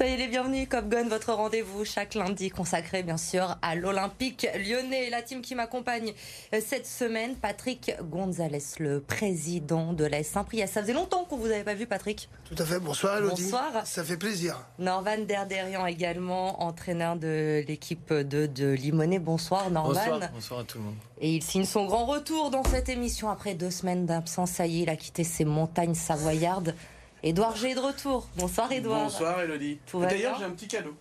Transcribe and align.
Soyez 0.00 0.16
les 0.16 0.28
bienvenus, 0.28 0.66
Cop 0.66 0.88
Gun, 0.88 1.08
votre 1.08 1.34
rendez-vous 1.34 1.84
chaque 1.84 2.14
lundi 2.14 2.48
consacré 2.48 3.02
bien 3.02 3.18
sûr 3.18 3.58
à 3.60 3.74
l'Olympique 3.74 4.48
lyonnais. 4.54 5.10
La 5.10 5.20
team 5.20 5.42
qui 5.42 5.54
m'accompagne 5.54 6.14
euh, 6.54 6.60
cette 6.66 6.86
semaine, 6.86 7.34
Patrick 7.36 7.92
Gonzalez, 8.04 8.62
le 8.78 9.02
président 9.02 9.92
de 9.92 10.06
la 10.06 10.22
Saint-Priest. 10.22 10.72
Ça 10.72 10.80
faisait 10.80 10.94
longtemps 10.94 11.24
qu'on 11.24 11.36
vous 11.36 11.48
avait 11.48 11.64
pas 11.64 11.74
vu, 11.74 11.86
Patrick. 11.86 12.30
Tout 12.46 12.54
à 12.56 12.64
fait. 12.64 12.80
Bonsoir, 12.80 13.18
Elodie. 13.18 13.42
Bonsoir. 13.42 13.86
Ça 13.86 14.02
fait 14.02 14.16
plaisir. 14.16 14.66
Norvan 14.78 15.18
Derderian 15.28 15.84
également, 15.84 16.62
entraîneur 16.62 17.16
de 17.16 17.62
l'équipe 17.68 18.10
de, 18.10 18.46
de 18.46 18.70
Limonest. 18.70 19.22
Bonsoir, 19.22 19.70
Norvan. 19.70 19.92
Bonsoir, 19.92 20.30
bonsoir 20.32 20.60
à 20.60 20.64
tout 20.64 20.78
le 20.78 20.84
monde. 20.84 20.96
Et 21.20 21.34
il 21.34 21.42
signe 21.42 21.66
son 21.66 21.84
grand 21.84 22.06
retour 22.06 22.50
dans 22.50 22.64
cette 22.64 22.88
émission 22.88 23.28
après 23.28 23.52
deux 23.52 23.70
semaines 23.70 24.06
d'absence. 24.06 24.52
Ça 24.52 24.66
y 24.66 24.78
est, 24.78 24.82
il 24.84 24.88
a 24.88 24.96
quitté 24.96 25.24
ses 25.24 25.44
montagnes 25.44 25.94
savoyardes. 25.94 26.74
Édouard 27.22 27.56
G 27.56 27.70
est 27.70 27.74
de 27.74 27.80
retour. 27.80 28.28
Bonsoir 28.36 28.72
Édouard. 28.72 29.04
Bonsoir 29.04 29.40
Elodie. 29.42 29.78
D'ailleurs, 29.92 30.38
j'ai 30.38 30.44
un 30.44 30.50
petit 30.50 30.68
cadeau. 30.68 30.94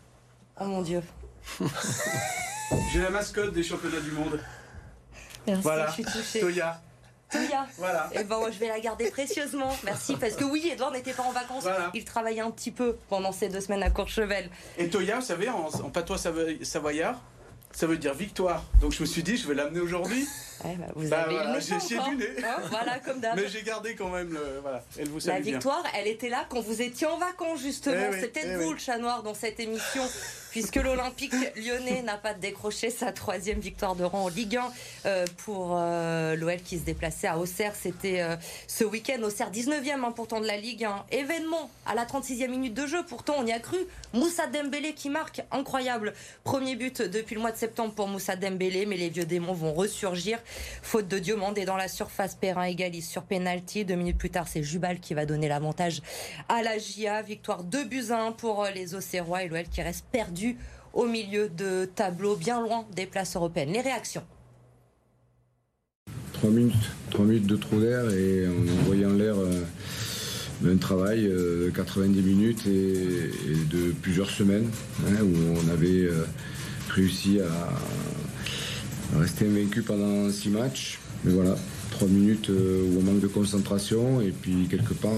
Oh 0.60 0.66
mon 0.66 0.82
Dieu. 0.82 1.02
j'ai 2.92 3.00
la 3.02 3.10
mascotte 3.10 3.54
des 3.54 3.64
championnats 3.64 4.02
du 4.02 4.12
monde. 4.12 4.40
Merci, 5.48 5.64
voilà. 5.64 5.88
je 5.88 5.92
suis 5.94 6.04
touchée. 6.04 6.40
Toya. 6.42 6.82
Toya. 7.32 7.66
Voilà. 7.78 8.10
Et 8.14 8.24
ben, 8.26 8.40
je 8.52 8.58
vais 8.60 8.68
la 8.68 8.80
garder 8.82 9.10
précieusement. 9.10 9.74
Merci. 9.86 10.18
Parce 10.18 10.34
que 10.36 10.44
oui, 10.44 10.70
Edouard 10.72 10.92
n'était 10.92 11.14
pas 11.14 11.24
en 11.24 11.32
vacances. 11.32 11.64
Voilà. 11.64 11.90
Il 11.94 12.04
travaillait 12.04 12.42
un 12.42 12.52
petit 12.52 12.72
peu 12.72 12.98
pendant 13.08 13.32
ces 13.32 13.48
deux 13.48 13.62
semaines 13.62 13.84
à 13.84 13.90
Courchevel. 13.90 14.50
Et 14.78 14.90
Toya, 14.90 15.16
vous 15.20 15.26
savez, 15.26 15.48
en, 15.50 15.68
en 15.68 15.90
patois 15.90 16.18
savoy- 16.18 16.64
savoyard, 16.66 17.16
ça 17.72 17.88
veut 17.88 17.98
dire 17.98 18.14
victoire. 18.14 18.64
Donc 18.82 18.92
je 18.92 19.02
me 19.02 19.06
suis 19.08 19.24
dit, 19.24 19.38
je 19.38 19.48
vais 19.48 19.54
l'amener 19.56 19.80
aujourd'hui. 19.80 20.28
Ouais, 20.64 20.76
bah, 20.78 20.86
vous 20.96 21.08
Bah, 21.10 21.22
avez 21.22 21.34
voilà, 21.36 21.60
j'ai 21.60 21.78
du 21.78 22.16
nez. 22.18 22.44
Hein, 22.44 23.00
comme 23.06 23.20
d'hab. 23.20 23.36
Mais 23.36 23.48
j'ai 23.48 23.64
gardé 23.64 23.96
quand 23.96 24.10
même 24.10 24.32
le. 24.34 24.60
Voilà, 24.62 24.84
elle 24.98 25.10
vous 25.10 25.20
La 25.26 25.40
bien. 25.40 25.54
victoire, 25.54 25.84
elle 25.96 26.08
était 26.08 26.30
là 26.30 26.46
quand 26.50 26.60
vous 26.62 26.82
étiez 26.82 27.08
en 27.08 27.18
vacances, 27.18 27.62
justement. 27.62 27.96
Eh 28.12 28.14
oui, 28.16 28.22
peut-être 28.22 28.48
eh 28.52 28.56
vous, 28.58 28.68
oui. 28.70 28.74
le 28.74 28.80
chat 28.80 28.98
noir, 28.98 29.24
dans 29.24 29.34
cette 29.34 29.60
émission, 29.60 30.04
puisque 30.52 30.76
l'Olympique 30.76 31.34
lyonnais 31.56 32.02
n'a 32.02 32.18
pas 32.18 32.34
décroché 32.34 32.90
sa 32.90 33.12
troisième 33.12 33.60
victoire 33.60 33.96
de 33.96 34.04
rang 34.04 34.24
en 34.26 34.28
Ligue 34.28 34.58
1 34.58 34.72
euh, 35.06 35.26
pour 35.46 35.76
euh, 35.78 36.36
l'OL 36.36 36.58
qui 36.58 36.78
se 36.80 36.84
déplaçait 36.84 37.28
à 37.28 37.38
Auxerre. 37.38 37.74
C'était 37.76 38.22
euh, 38.22 38.36
ce 38.68 38.84
week-end, 38.84 39.22
Auxerre 39.24 39.52
19e, 39.52 40.04
hein, 40.04 40.12
pourtant 40.16 40.42
de 40.42 40.48
la 40.48 40.58
Ligue 40.58 40.84
1. 40.86 41.06
Événement 41.12 41.70
à 41.86 41.96
la 41.96 42.06
36e 42.06 42.48
minute 42.50 42.74
de 42.74 42.86
jeu, 42.88 43.04
pourtant 43.08 43.36
on 43.38 43.46
y 43.46 43.52
a 43.52 43.60
cru. 43.60 43.78
Moussa 44.14 44.48
Dembélé 44.48 44.94
qui 44.94 45.10
marque, 45.10 45.42
incroyable. 45.52 46.14
Premier 46.44 46.76
but 46.76 47.02
depuis 47.02 47.36
le 47.36 47.42
mois 47.42 47.52
de 47.52 47.58
septembre 47.58 47.94
pour 47.94 48.08
Moussa 48.08 48.36
Dembélé, 48.36 48.86
mais 48.86 48.98
les 48.98 49.10
vieux 49.10 49.26
démons 49.26 49.54
vont 49.54 49.74
ressurgir. 49.74 50.40
Faute 50.82 51.08
de 51.08 51.20
Diomande 51.20 51.58
et 51.58 51.66
dans 51.66 51.78
la 51.78 51.88
surface, 51.88 52.36
Perrin 52.36 52.64
égalise 52.64 53.08
sur 53.08 53.24
penalty. 53.24 53.86
Deux 53.86 53.96
minutes 53.96 54.18
plus 54.18 54.30
tard, 54.30 54.48
c'est 54.48 54.64
Jubal 54.64 55.00
qui 55.00 55.14
va 55.14 55.26
donner 55.26 55.48
l'avantage 55.48 56.02
à 56.48 56.62
la 56.64 56.78
GIA. 56.78 57.22
Victoire 57.22 57.64
2 57.64 57.86
buts 57.86 58.06
à 58.10 58.24
1 58.24 58.32
pour 58.34 58.64
euh, 58.64 58.72
les 58.72 58.96
Auxerrois 58.96 59.44
et 59.44 59.48
l'OL 59.48 59.64
qui 59.64 59.82
reste 59.82 60.06
perdu 60.12 60.58
au 60.94 61.06
milieu 61.06 61.50
de 61.50 61.86
tableau, 61.86 62.36
bien 62.36 62.62
loin 62.62 62.86
des 62.96 63.06
places 63.06 63.36
européennes. 63.36 63.72
Les 63.72 63.82
réactions 63.82 64.24
3 66.34 66.50
minutes, 66.50 66.74
3 67.12 67.26
minutes 67.26 67.48
de 67.48 67.56
trou 67.56 67.82
d'air 67.82 68.10
et 68.10 68.48
on 68.48 68.68
a 68.68 68.82
envoyé 68.82 69.06
en 69.06 69.14
l'air 69.14 69.36
euh, 69.38 69.64
un 70.66 70.78
travail 70.78 71.28
euh, 71.28 71.66
de 71.66 71.70
90 71.72 72.22
minutes 72.22 72.66
et, 72.66 73.30
de 73.70 73.92
plusieurs 74.02 74.30
semaines 74.30 74.70
hein, 75.06 75.22
où 75.22 75.36
on 75.64 75.70
avait 75.72 76.10
réussi 76.90 77.40
à, 77.40 77.50
rester 79.18 79.48
invaincu 79.48 79.82
pendant 79.82 80.30
6 80.30 80.50
matchs. 80.50 81.00
Mais 81.24 81.34
voilà, 81.34 81.56
3 81.92 82.08
minutes 82.08 82.50
euh, 82.50 82.88
où 82.88 83.00
on 83.00 83.04
manque 83.04 83.20
de 83.20 83.28
concentration 83.28 84.22
et 84.22 84.32
puis 84.32 84.68
quelque 84.70 84.94
part 84.94 85.12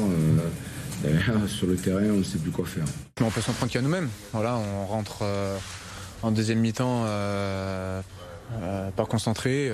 euh, 1.05 1.47
sur 1.47 1.67
le 1.67 1.75
terrain 1.75 2.05
on 2.09 2.17
ne 2.17 2.23
sait 2.23 2.37
plus 2.37 2.51
quoi 2.51 2.65
faire. 2.65 2.85
Mais 3.19 3.25
on 3.25 3.31
peut 3.31 3.41
s'en 3.41 3.53
prendre 3.53 3.71
qu'à 3.71 3.81
nous-mêmes. 3.81 4.09
Voilà, 4.33 4.57
on 4.57 4.85
rentre 4.85 5.19
euh, 5.21 5.57
en 6.23 6.31
deuxième 6.31 6.59
mi-temps 6.59 7.05
pas 8.95 9.05
concentré, 9.05 9.71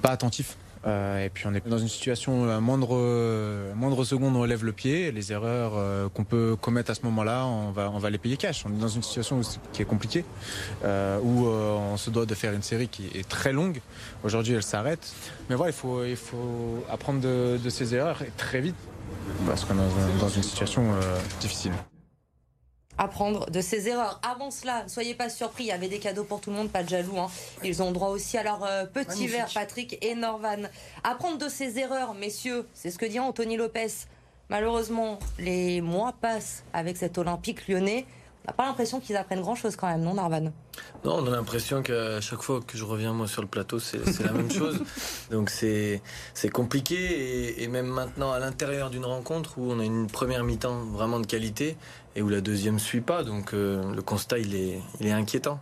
pas 0.00 0.10
attentif. 0.10 0.56
Euh, 0.86 1.24
et 1.24 1.28
puis 1.28 1.46
on 1.46 1.54
est 1.54 1.66
dans 1.66 1.78
une 1.78 1.88
situation 1.88 2.48
à 2.48 2.60
moindre, 2.60 2.90
euh, 2.92 3.74
moindre 3.74 4.04
seconde 4.04 4.36
on 4.36 4.44
lève 4.44 4.64
le 4.64 4.72
pied. 4.72 5.10
Les 5.12 5.32
erreurs 5.32 5.72
euh, 5.76 6.08
qu'on 6.08 6.24
peut 6.24 6.56
commettre 6.60 6.90
à 6.90 6.94
ce 6.94 7.02
moment-là, 7.02 7.46
on 7.46 7.70
va, 7.70 7.90
on 7.90 7.98
va 7.98 8.10
les 8.10 8.18
payer 8.18 8.36
cash. 8.36 8.64
On 8.66 8.70
est 8.70 8.80
dans 8.80 8.88
une 8.88 9.02
situation 9.02 9.40
qui 9.72 9.82
est 9.82 9.84
compliquée, 9.84 10.24
euh, 10.84 11.18
où 11.20 11.46
on 11.46 11.96
se 11.96 12.10
doit 12.10 12.26
de 12.26 12.34
faire 12.34 12.52
une 12.52 12.62
série 12.62 12.88
qui 12.88 13.06
est 13.14 13.28
très 13.28 13.52
longue. 13.52 13.80
Aujourd'hui, 14.24 14.54
elle 14.54 14.62
s'arrête. 14.62 15.12
Mais 15.50 15.56
voilà, 15.56 15.70
il 15.70 15.76
faut, 15.76 16.04
il 16.04 16.16
faut 16.16 16.84
apprendre 16.90 17.20
de, 17.20 17.58
de 17.62 17.70
ses 17.70 17.94
erreurs 17.94 18.22
très 18.36 18.60
vite, 18.60 18.76
parce 19.46 19.64
qu'on 19.64 19.74
est 19.74 19.76
dans, 20.18 20.26
dans 20.26 20.28
une 20.28 20.42
situation 20.42 20.84
difficile. 21.40 21.72
Apprendre 22.98 23.48
de 23.50 23.60
ses 23.60 23.88
erreurs. 23.88 24.20
Avant 24.28 24.50
cela, 24.50 24.82
ne 24.84 24.88
soyez 24.88 25.14
pas 25.14 25.28
surpris, 25.28 25.64
il 25.64 25.68
y 25.68 25.72
avait 25.72 25.88
des 25.88 25.98
cadeaux 26.00 26.24
pour 26.24 26.40
tout 26.40 26.50
le 26.50 26.56
monde, 26.56 26.70
pas 26.70 26.82
de 26.82 26.88
jaloux. 26.88 27.18
hein. 27.18 27.30
Ils 27.64 27.82
ont 27.82 27.92
droit 27.92 28.08
aussi 28.08 28.36
à 28.36 28.42
leur 28.42 28.64
euh, 28.64 28.84
petit 28.86 29.08
Magnifique. 29.10 29.30
verre, 29.30 29.50
Patrick 29.54 29.98
et 30.04 30.14
Norvan. 30.14 30.64
Apprendre 31.04 31.38
de 31.38 31.48
ses 31.48 31.78
erreurs, 31.78 32.14
messieurs, 32.14 32.66
c'est 32.74 32.90
ce 32.90 32.98
que 32.98 33.06
dit 33.06 33.20
Anthony 33.20 33.56
Lopez. 33.56 33.86
Malheureusement, 34.50 35.18
les 35.38 35.80
mois 35.80 36.14
passent 36.20 36.64
avec 36.72 36.96
cet 36.96 37.18
Olympique 37.18 37.68
lyonnais. 37.68 38.06
N'a 38.48 38.54
pas 38.54 38.64
l'impression 38.64 38.98
qu'ils 38.98 39.14
apprennent 39.14 39.42
grand-chose 39.42 39.76
quand 39.76 39.88
même, 39.88 40.00
non, 40.00 40.14
Norvan 40.14 40.50
Non, 41.04 41.16
on 41.18 41.26
a 41.26 41.30
l'impression 41.30 41.82
qu'à 41.82 42.18
chaque 42.22 42.40
fois 42.40 42.62
que 42.66 42.78
je 42.78 42.84
reviens 42.84 43.12
moi 43.12 43.28
sur 43.28 43.42
le 43.42 43.46
plateau, 43.46 43.78
c'est 43.78 44.22
la 44.24 44.32
même 44.32 44.50
chose. 44.50 44.80
Donc 45.30 45.50
c'est 45.50 46.00
compliqué 46.50 46.94
et, 46.96 47.62
et 47.62 47.68
même 47.68 47.88
maintenant 47.88 48.32
à 48.32 48.38
l'intérieur 48.38 48.88
d'une 48.88 49.04
rencontre 49.04 49.58
où 49.58 49.70
on 49.70 49.80
a 49.80 49.84
une 49.84 50.06
première 50.06 50.44
mi-temps 50.44 50.86
vraiment 50.86 51.20
de 51.20 51.26
qualité 51.26 51.76
et 52.16 52.22
où 52.22 52.30
la 52.30 52.40
deuxième 52.40 52.78
suit 52.78 53.02
pas. 53.02 53.22
Donc 53.22 53.52
euh, 53.52 53.82
le 53.94 54.00
constat 54.00 54.38
il 54.38 54.54
est 54.54 54.80
il 54.98 55.06
est 55.06 55.12
inquiétant. 55.12 55.60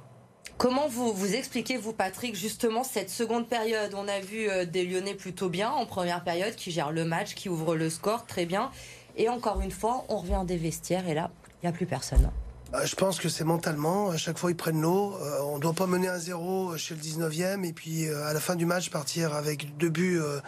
Comment 0.56 0.86
vous, 0.86 1.12
vous 1.12 1.34
expliquez, 1.34 1.76
vous, 1.76 1.92
Patrick, 1.92 2.36
justement 2.36 2.84
cette 2.84 3.10
seconde 3.10 3.48
période? 3.48 3.94
On 3.96 4.06
a 4.06 4.20
vu 4.20 4.48
euh, 4.48 4.64
des 4.64 4.86
Lyonnais 4.86 5.14
plutôt 5.14 5.48
bien 5.48 5.72
en 5.72 5.86
première 5.86 6.22
période, 6.22 6.54
qui 6.54 6.70
gèrent 6.70 6.92
le 6.92 7.04
match, 7.04 7.34
qui 7.34 7.48
ouvrent 7.48 7.74
le 7.74 7.90
score 7.90 8.26
très 8.26 8.46
bien. 8.46 8.70
Et 9.16 9.28
encore 9.28 9.60
une 9.60 9.72
fois, 9.72 10.04
on 10.08 10.18
revient 10.18 10.44
des 10.46 10.56
vestiaires 10.56 11.08
et 11.08 11.14
là, 11.14 11.32
il 11.62 11.66
n'y 11.66 11.68
a 11.68 11.72
plus 11.72 11.86
personne. 11.86 12.30
Bah, 12.72 12.84
je 12.84 12.96
pense 12.96 13.20
que 13.20 13.28
c'est 13.28 13.44
mentalement. 13.44 14.10
À 14.10 14.16
chaque 14.16 14.38
fois, 14.38 14.50
ils 14.50 14.56
prennent 14.56 14.80
l'eau. 14.80 15.16
Euh, 15.22 15.40
on 15.44 15.56
ne 15.56 15.60
doit 15.60 15.72
pas 15.72 15.86
mener 15.86 16.08
un 16.08 16.18
zéro 16.18 16.76
chez 16.76 16.94
le 16.94 17.00
19e 17.00 17.64
et 17.64 17.72
puis 17.72 18.08
euh, 18.08 18.26
à 18.26 18.32
la 18.32 18.40
fin 18.40 18.56
du 18.56 18.66
match 18.66 18.90
partir 18.90 19.34
avec 19.34 19.76
deux 19.76 19.88
buts 19.88 20.18
euh, 20.20 20.40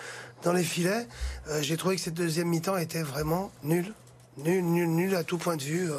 dans 0.43 0.53
les 0.53 0.65
filets. 0.65 1.07
Euh, 1.49 1.63
J'ai 1.63 1.77
trouvé 1.77 1.95
que 1.95 2.03
cette 2.03 2.15
deuxième 2.15 2.49
mi-temps 2.49 2.77
était 2.77 3.03
vraiment 3.03 3.53
nulle. 3.63 3.95
Nul, 4.39 4.65
nul, 4.65 4.89
nul 4.89 5.17
à 5.17 5.25
tout 5.25 5.39
point 5.39 5.57
de 5.57 5.63
vue. 5.63 5.91
Euh, 5.91 5.97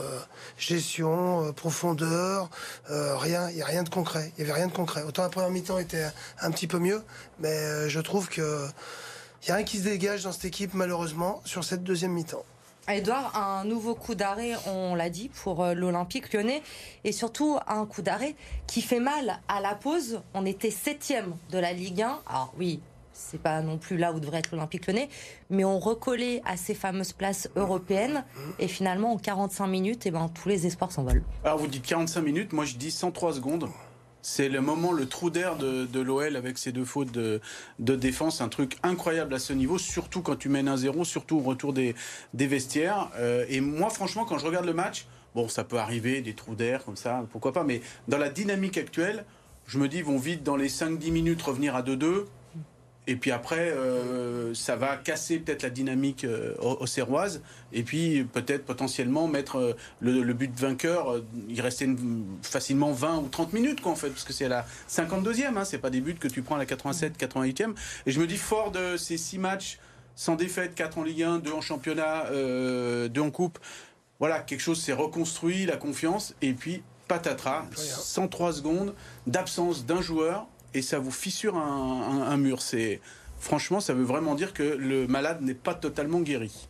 gestion, 0.58 1.46
euh, 1.46 1.52
profondeur, 1.54 2.50
euh, 2.90 3.16
rien. 3.18 3.50
Il 3.50 3.56
n'y 3.56 3.62
a 3.62 3.66
rien 3.66 3.84
de 3.84 3.90
concret. 3.90 4.32
Il 4.38 4.44
n'y 4.44 4.50
avait 4.50 4.60
rien 4.60 4.68
de 4.68 4.74
concret. 4.74 5.04
Autant 5.04 5.24
la 5.24 5.30
première 5.30 5.50
mi-temps 5.50 5.78
était 5.78 6.08
un 6.42 6.52
petit 6.52 6.68
peu 6.68 6.80
mieux, 6.80 7.02
mais 7.40 7.50
euh, 7.50 7.90
je 7.90 8.00
trouve 8.00 8.28
que 8.28 8.66
il 9.42 9.46
n'y 9.46 9.52
a 9.52 9.56
rien 9.56 9.66
qui 9.66 9.78
se 9.78 9.84
dégage 9.84 10.24
dans 10.24 10.34
cette 10.34 10.46
équipe, 10.46 10.74
malheureusement, 10.74 11.42
sur 11.46 11.64
cette 11.64 11.84
deuxième 11.84 12.12
mi-temps. 12.12 12.44
Edouard, 12.96 13.36
un 13.38 13.66
nouveau 13.66 13.94
coup 13.94 14.16
d'arrêt, 14.16 14.54
on 14.66 14.96
l'a 14.96 15.10
dit, 15.10 15.30
pour 15.30 15.64
euh, 15.64 15.74
l'Olympique 15.74 16.34
lyonnais. 16.34 16.64
Et 17.04 17.12
surtout, 17.12 17.58
un 17.68 17.86
coup 17.86 18.02
d'arrêt 18.02 18.36
qui 18.66 18.82
fait 18.82 19.00
mal 19.00 19.40
à 19.48 19.62
la 19.62 19.76
pause. 19.76 20.22
On 20.34 20.46
était 20.46 20.72
septième 20.72 21.36
de 21.52 21.60
la 21.60 21.72
Ligue 21.72 22.02
1. 22.02 22.20
Alors 22.28 22.54
oui, 22.58 22.80
c'est 23.14 23.42
pas 23.42 23.62
non 23.62 23.78
plus 23.78 23.98
là 23.98 24.12
où 24.12 24.20
devrait 24.20 24.40
être 24.40 24.52
l'Olympique 24.52 24.88
lyonnais. 24.88 25.10
Mais 25.52 25.64
on 25.64 25.78
recollait 25.78 26.42
à 26.46 26.58
ces 26.58 26.74
fameuses 26.74 27.14
places 27.14 27.50
européennes. 27.56 28.26
Et 28.58 28.68
finalement, 28.68 29.14
en 29.14 29.18
45 29.18 29.68
minutes, 29.68 30.06
eh 30.08 30.12
ben, 30.12 30.28
tous 30.30 30.50
les 30.50 30.66
espoirs 30.66 30.92
s'envolent. 30.92 31.24
Alors 31.44 31.60
vous 31.60 31.68
dites 31.68 31.86
45 31.86 32.22
minutes, 32.22 32.54
moi 32.54 32.66
je 32.66 32.76
dis 32.76 32.92
103 32.92 33.34
secondes. 33.34 33.70
C'est 34.22 34.50
le 34.50 34.60
moment, 34.62 34.92
le 34.92 35.08
trou 35.08 35.30
d'air 35.30 35.56
de, 35.56 36.00
l'OL 36.00 36.36
avec 36.36 36.58
ses 36.58 36.72
deux 36.72 36.86
fautes 36.86 37.12
de, 37.12 37.42
défense, 37.80 38.42
un 38.42 38.50
truc 38.50 38.78
incroyable 38.84 39.34
à 39.34 39.40
ce 39.40 39.54
niveau, 39.54 39.78
surtout 39.78 40.22
quand 40.22 40.36
tu 40.36 40.50
mènes 40.50 40.70
1-0, 40.70 41.06
surtout 41.06 41.38
au 41.38 41.42
retour 41.42 41.74
des, 41.74 41.96
des 42.34 42.48
vestiaires. 42.48 43.10
Euh, 43.18 43.46
et 43.48 43.62
moi 43.62 43.90
franchement, 43.90 44.26
quand 44.26 44.38
je 44.38 44.46
regarde 44.46 44.66
le 44.66 44.74
match, 44.74 45.06
bon 45.36 45.48
ça 45.48 45.64
peut 45.64 45.78
arriver, 45.78 46.22
des 46.22 46.34
trous 46.34 46.56
d'air 46.56 46.84
comme 46.84 46.98
ça, 46.98 47.26
pourquoi 47.32 47.54
pas, 47.54 47.64
mais 47.64 47.82
dans 48.08 48.18
la 48.18 48.30
dynamique 48.30 48.78
actuelle, 48.78 49.26
je 49.70 49.78
me 49.78 49.88
dis, 49.88 49.98
ils 49.98 50.04
vont 50.04 50.18
vite 50.18 50.44
dans 50.44 50.56
les 50.56 50.68
5-10 50.68 51.12
minutes 51.12 51.42
revenir 51.44 51.76
à 51.76 51.84
2-2. 51.84 52.26
Et 53.12 53.16
puis 53.16 53.32
après, 53.32 53.72
euh, 53.72 54.54
ça 54.54 54.76
va 54.76 54.96
casser 54.96 55.40
peut-être 55.40 55.64
la 55.64 55.72
dynamique 55.72 56.26
euh, 56.26 56.54
au- 56.60 56.78
auxerroise. 56.82 57.42
Et 57.74 57.82
puis 57.82 58.24
peut-être 58.24 58.66
potentiellement 58.66 59.28
mettre 59.28 59.58
euh, 59.58 59.74
le, 60.00 60.22
le 60.22 60.34
but 60.34 60.54
vainqueur. 60.60 61.12
euh, 61.12 61.26
il 61.50 61.60
restait 61.60 61.86
une- 61.86 62.38
facilement 62.44 62.92
20 62.92 63.18
ou 63.18 63.28
30 63.30 63.54
minutes, 63.54 63.82
quoi, 63.82 63.94
en 63.94 63.96
fait, 63.96 64.10
parce 64.10 64.24
que 64.26 64.32
c'est 64.34 64.46
à 64.46 64.50
la 64.50 64.66
52e. 64.88 65.58
Hein, 65.58 65.66
c'est 65.66 65.80
pas 65.80 65.90
des 65.90 66.02
buts 66.02 66.14
que 66.20 66.28
tu 66.28 66.44
prends 66.44 66.56
à 66.56 66.60
la 66.60 66.68
87, 66.68 67.18
88e. 67.18 67.74
Et 68.06 68.12
je 68.12 68.20
me 68.20 68.28
dis, 68.28 68.38
fort 68.38 68.70
de 68.72 68.96
ces 68.96 69.18
six 69.18 69.40
matchs 69.40 69.80
sans 70.16 70.36
défaite, 70.36 70.76
4 70.76 70.98
en 71.00 71.04
Ligue 71.04 71.24
1, 71.24 71.40
2 71.40 71.52
en 71.52 71.62
championnat, 71.62 72.26
euh, 72.28 73.08
2 73.08 73.22
en 73.22 73.32
Coupe. 73.32 73.58
Voilà, 74.20 74.40
quelque 74.42 74.62
chose 74.62 74.80
s'est 74.82 74.94
reconstruit, 74.94 75.66
la 75.66 75.78
confiance. 75.78 76.36
Et 76.44 76.54
puis, 76.54 76.84
patatras, 77.08 77.64
103 78.02 78.54
secondes 78.54 78.94
d'absence 79.26 79.86
d'un 79.86 80.02
joueur 80.02 80.46
et 80.74 80.82
ça 80.82 81.00
vous 81.00 81.12
fissure 81.12 81.58
un, 81.58 82.38
mur. 82.38 82.62
C'est 82.62 83.02
franchement, 83.40 83.80
ça 83.80 83.94
veut 83.94 84.04
vraiment 84.04 84.36
dire 84.36 84.54
que 84.54 84.64
le 84.64 85.08
malade 85.08 85.42
n'est 85.42 85.54
pas 85.54 85.74
totalement 85.74 86.22
guéri. 86.22 86.68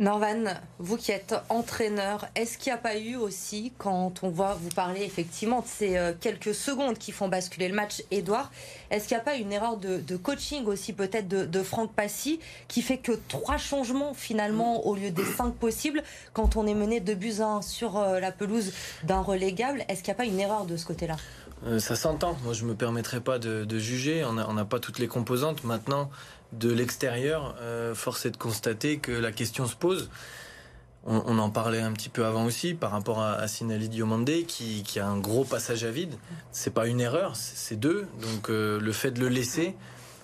Norvan, 0.00 0.46
vous 0.80 0.96
qui 0.96 1.12
êtes 1.12 1.36
entraîneur, 1.48 2.26
est-ce 2.34 2.58
qu'il 2.58 2.72
n'y 2.72 2.76
a 2.76 2.82
pas 2.82 2.98
eu 2.98 3.14
aussi, 3.14 3.72
quand 3.78 4.24
on 4.24 4.28
voit 4.28 4.58
vous 4.60 4.70
parler 4.70 5.04
effectivement 5.04 5.60
de 5.60 5.68
ces 5.68 5.96
euh, 5.96 6.12
quelques 6.20 6.52
secondes 6.52 6.98
qui 6.98 7.12
font 7.12 7.28
basculer 7.28 7.68
le 7.68 7.76
match, 7.76 8.02
Edouard, 8.10 8.50
est-ce 8.90 9.06
qu'il 9.06 9.16
n'y 9.16 9.20
a 9.20 9.24
pas 9.24 9.36
une 9.36 9.52
erreur 9.52 9.76
de, 9.76 10.16
coaching 10.16 10.64
aussi 10.64 10.94
peut-être 10.94 11.28
de, 11.28 11.62
Franck 11.62 11.92
Passy 11.92 12.40
qui 12.66 12.82
fait 12.82 12.98
que 12.98 13.12
trois 13.28 13.56
changements 13.56 14.14
finalement 14.14 14.84
au 14.84 14.96
lieu 14.96 15.12
des 15.12 15.24
cinq 15.24 15.54
possibles 15.54 16.02
quand 16.32 16.56
on 16.56 16.66
est 16.66 16.74
mené 16.74 16.98
de 16.98 17.14
buts 17.14 17.40
1 17.40 17.62
sur 17.62 17.96
euh, 17.96 18.18
la 18.18 18.32
pelouse 18.32 18.72
d'un 19.04 19.20
relégable 19.20 19.84
Est-ce 19.88 20.02
qu'il 20.02 20.12
n'y 20.12 20.16
a 20.16 20.18
pas 20.18 20.24
une 20.24 20.40
erreur 20.40 20.64
de 20.64 20.76
ce 20.76 20.86
côté-là? 20.86 21.18
Euh, 21.66 21.78
ça 21.78 21.96
s'entend. 21.96 22.36
Moi, 22.44 22.52
je 22.52 22.64
me 22.64 22.74
permettrai 22.74 23.20
pas 23.20 23.38
de, 23.38 23.78
juger. 23.78 24.24
On 24.24 24.32
n'a 24.32 24.64
pas 24.64 24.80
toutes 24.80 24.98
les 24.98 25.08
composantes. 25.08 25.64
Maintenant, 25.64 26.10
de 26.52 26.70
l'extérieur, 26.70 27.56
euh, 27.60 27.94
force 27.94 28.26
est 28.26 28.30
de 28.30 28.36
constater 28.36 28.98
que 28.98 29.12
la 29.12 29.32
question 29.32 29.66
se 29.66 29.74
pose. 29.74 30.10
On, 31.06 31.38
en 31.38 31.50
parlait 31.50 31.82
un 31.82 31.92
petit 31.92 32.08
peu 32.08 32.24
avant 32.24 32.46
aussi 32.46 32.72
par 32.72 32.90
rapport 32.90 33.20
à, 33.20 33.34
à 33.34 33.46
Sinali 33.46 33.90
Diomandé 33.90 34.44
qui, 34.44 34.82
a 34.98 35.06
un 35.06 35.18
gros 35.18 35.44
passage 35.44 35.84
à 35.84 35.90
vide. 35.90 36.14
C'est 36.50 36.72
pas 36.72 36.86
une 36.86 36.98
erreur, 36.98 37.36
c'est 37.36 37.76
deux. 37.76 38.06
Donc 38.22 38.48
euh, 38.48 38.80
le 38.80 38.92
fait 38.92 39.10
de 39.10 39.20
le 39.20 39.28
laisser, 39.28 39.74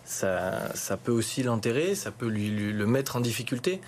ça, 0.06 0.75
ça 0.75 0.96
peut 0.96 1.12
aussi 1.12 1.42
l'enterrer, 1.42 1.94
ça 1.94 2.10
peut 2.10 2.28
lui, 2.28 2.48
le 2.72 2.87
mettre 2.87 3.16
en 3.16 3.20
difficulté. 3.20 3.82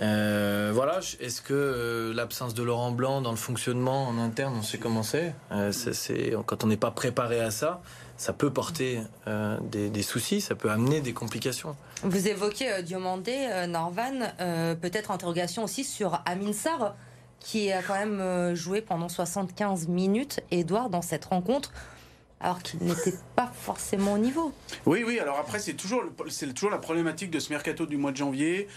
Euh, 0.00 0.72
voilà, 0.74 1.00
est-ce 1.20 1.40
que 1.40 2.12
l'absence 2.14 2.54
de 2.54 2.62
Laurent 2.62 2.90
Blanc 2.90 3.20
dans 3.20 3.30
le 3.30 3.36
fonctionnement 3.36 4.08
en 4.08 4.18
interne, 4.18 4.54
on 4.58 4.62
sait 4.62 4.78
comment 4.78 5.02
c'est, 5.02 5.34
c'est 5.70 6.34
quand 6.46 6.64
on 6.64 6.66
n'est 6.66 6.76
pas 6.76 6.90
préparé 6.90 7.40
à 7.40 7.50
ça, 7.50 7.80
ça 8.16 8.32
peut 8.32 8.50
porter 8.50 9.00
euh, 9.26 9.58
des, 9.62 10.02
soucis, 10.02 10.40
ça 10.40 10.54
peut 10.54 10.70
amener 10.70 11.00
des 11.00 11.12
complications. 11.12 11.76
Vous 12.02 12.28
évoquez 12.28 12.70
euh, 12.70 12.82
Diomandé, 12.82 13.34
euh, 13.50 13.66
Norvan, 13.66 14.20
peut-être 14.80 15.10
interrogation 15.10 15.64
aussi 15.64 15.84
sur 15.84 16.20
Amin 16.26 16.52
Sarr, 16.52 16.94
qui 17.40 17.72
a 17.72 17.82
quand 17.82 17.94
même 17.94 18.54
joué 18.54 18.80
pendant 18.80 19.08
75 19.08 19.88
minutes, 19.88 20.40
Edouard, 20.50 20.90
dans 20.90 21.02
cette 21.02 21.26
rencontre 21.26 21.72
alors 22.40 22.62
qu'il 22.62 22.80
n'était 22.80 23.14
pas 23.36 23.50
forcément 23.54 24.14
au 24.14 24.18
niveau. 24.18 24.52
Oui, 24.84 25.02
oui, 25.06 25.18
alors 25.18 25.38
après, 25.38 25.58
c'est 25.58 25.72
toujours, 25.72 26.02
c'est 26.28 26.52
toujours 26.52 26.70
la 26.70 26.78
problématique 26.78 27.30
de 27.30 27.38
ce 27.38 27.50
mercato 27.50 27.86
du 27.86 27.96
mois 27.96 28.12
de 28.12 28.18
janvier. 28.18 28.68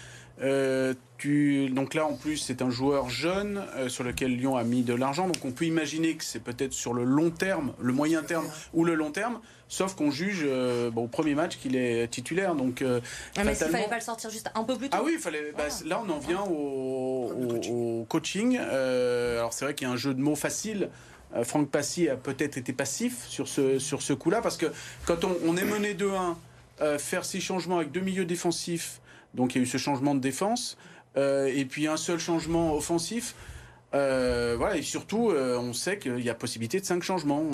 Euh, 0.41 0.93
tu, 1.17 1.69
donc 1.69 1.95
là, 1.95 2.05
en 2.05 2.13
plus, 2.13 2.37
c'est 2.37 2.61
un 2.61 2.69
joueur 2.69 3.09
jeune 3.09 3.63
euh, 3.75 3.89
sur 3.89 4.03
lequel 4.03 4.35
Lyon 4.35 4.55
a 4.55 4.63
mis 4.63 4.83
de 4.83 4.93
l'argent. 4.93 5.25
Donc 5.25 5.43
on 5.43 5.51
peut 5.51 5.65
imaginer 5.65 6.15
que 6.15 6.23
c'est 6.23 6.39
peut-être 6.39 6.73
sur 6.73 6.93
le 6.93 7.03
long 7.03 7.31
terme, 7.31 7.73
le 7.79 7.91
moyen 7.91 8.21
terme 8.21 8.45
ou 8.73 8.85
le 8.85 8.93
long 8.93 9.11
terme. 9.11 9.39
Sauf 9.67 9.95
qu'on 9.95 10.11
juge 10.11 10.43
euh, 10.45 10.91
bon, 10.91 11.05
au 11.05 11.07
premier 11.07 11.33
match 11.33 11.57
qu'il 11.57 11.75
est 11.75 12.07
titulaire. 12.07 12.55
Donc, 12.55 12.83
ah, 12.83 13.43
mais 13.43 13.53
il 13.53 13.55
fallait 13.55 13.87
pas 13.87 13.95
le 13.95 14.01
sortir 14.01 14.29
juste 14.29 14.49
un 14.53 14.63
peu 14.63 14.77
plus 14.77 14.89
tôt. 14.89 14.97
Ah 14.99 15.03
oui, 15.03 15.17
fallait, 15.19 15.53
bah, 15.57 15.63
là 15.85 16.01
on 16.05 16.09
en 16.09 16.19
vient 16.19 16.43
au, 16.43 18.05
coaching. 18.07 18.57
alors 18.57 19.53
c'est 19.53 19.65
vrai 19.65 19.73
qu'il 19.73 19.87
y 19.87 19.89
a 19.89 19.93
un 19.93 19.97
jeu 19.97 20.13
de 20.13 20.21
mots 20.21 20.35
facile. 20.35 20.89
Franck 21.43 21.69
Passy 21.69 22.07
a 22.07 22.15
peut-être 22.15 22.57
été 22.57 22.71
passif 22.71 23.25
sur 23.27 23.49
ce, 23.49 23.79
sur 23.79 24.01
ce 24.01 24.13
coup-là. 24.13 24.41
Parce 24.41 24.55
que 24.55 24.67
quand 25.05 25.25
on, 25.25 25.35
on 25.45 25.57
est 25.57 25.65
mené 25.65 25.93
2-1, 25.93 26.99
faire 26.99 27.25
six 27.25 27.41
changements 27.41 27.77
avec 27.77 27.91
deux 27.91 27.99
milieux 27.99 28.25
défensifs 28.25 29.01
donc 29.37 29.55
il 29.55 29.59
y 29.59 29.61
a 29.61 29.63
eu 29.63 29.67
ce 29.67 29.77
changement 29.77 30.15
de 30.15 30.19
défense. 30.19 30.77
Euh, 31.17 31.47
et 31.47 31.65
puis 31.65 31.87
un 31.87 31.97
seul 31.97 32.19
changement 32.19 32.75
offensif. 32.75 33.35
Euh, 33.93 34.55
voilà 34.57 34.75
et 34.75 34.81
surtout 34.81 35.31
euh, 35.31 35.57
on 35.57 35.71
sait 35.71 35.97
qu'il 35.97 36.19
y 36.19 36.29
a 36.29 36.35
possibilité 36.35 36.81
de 36.81 36.85
cinq 36.85 37.03
changements 37.03 37.51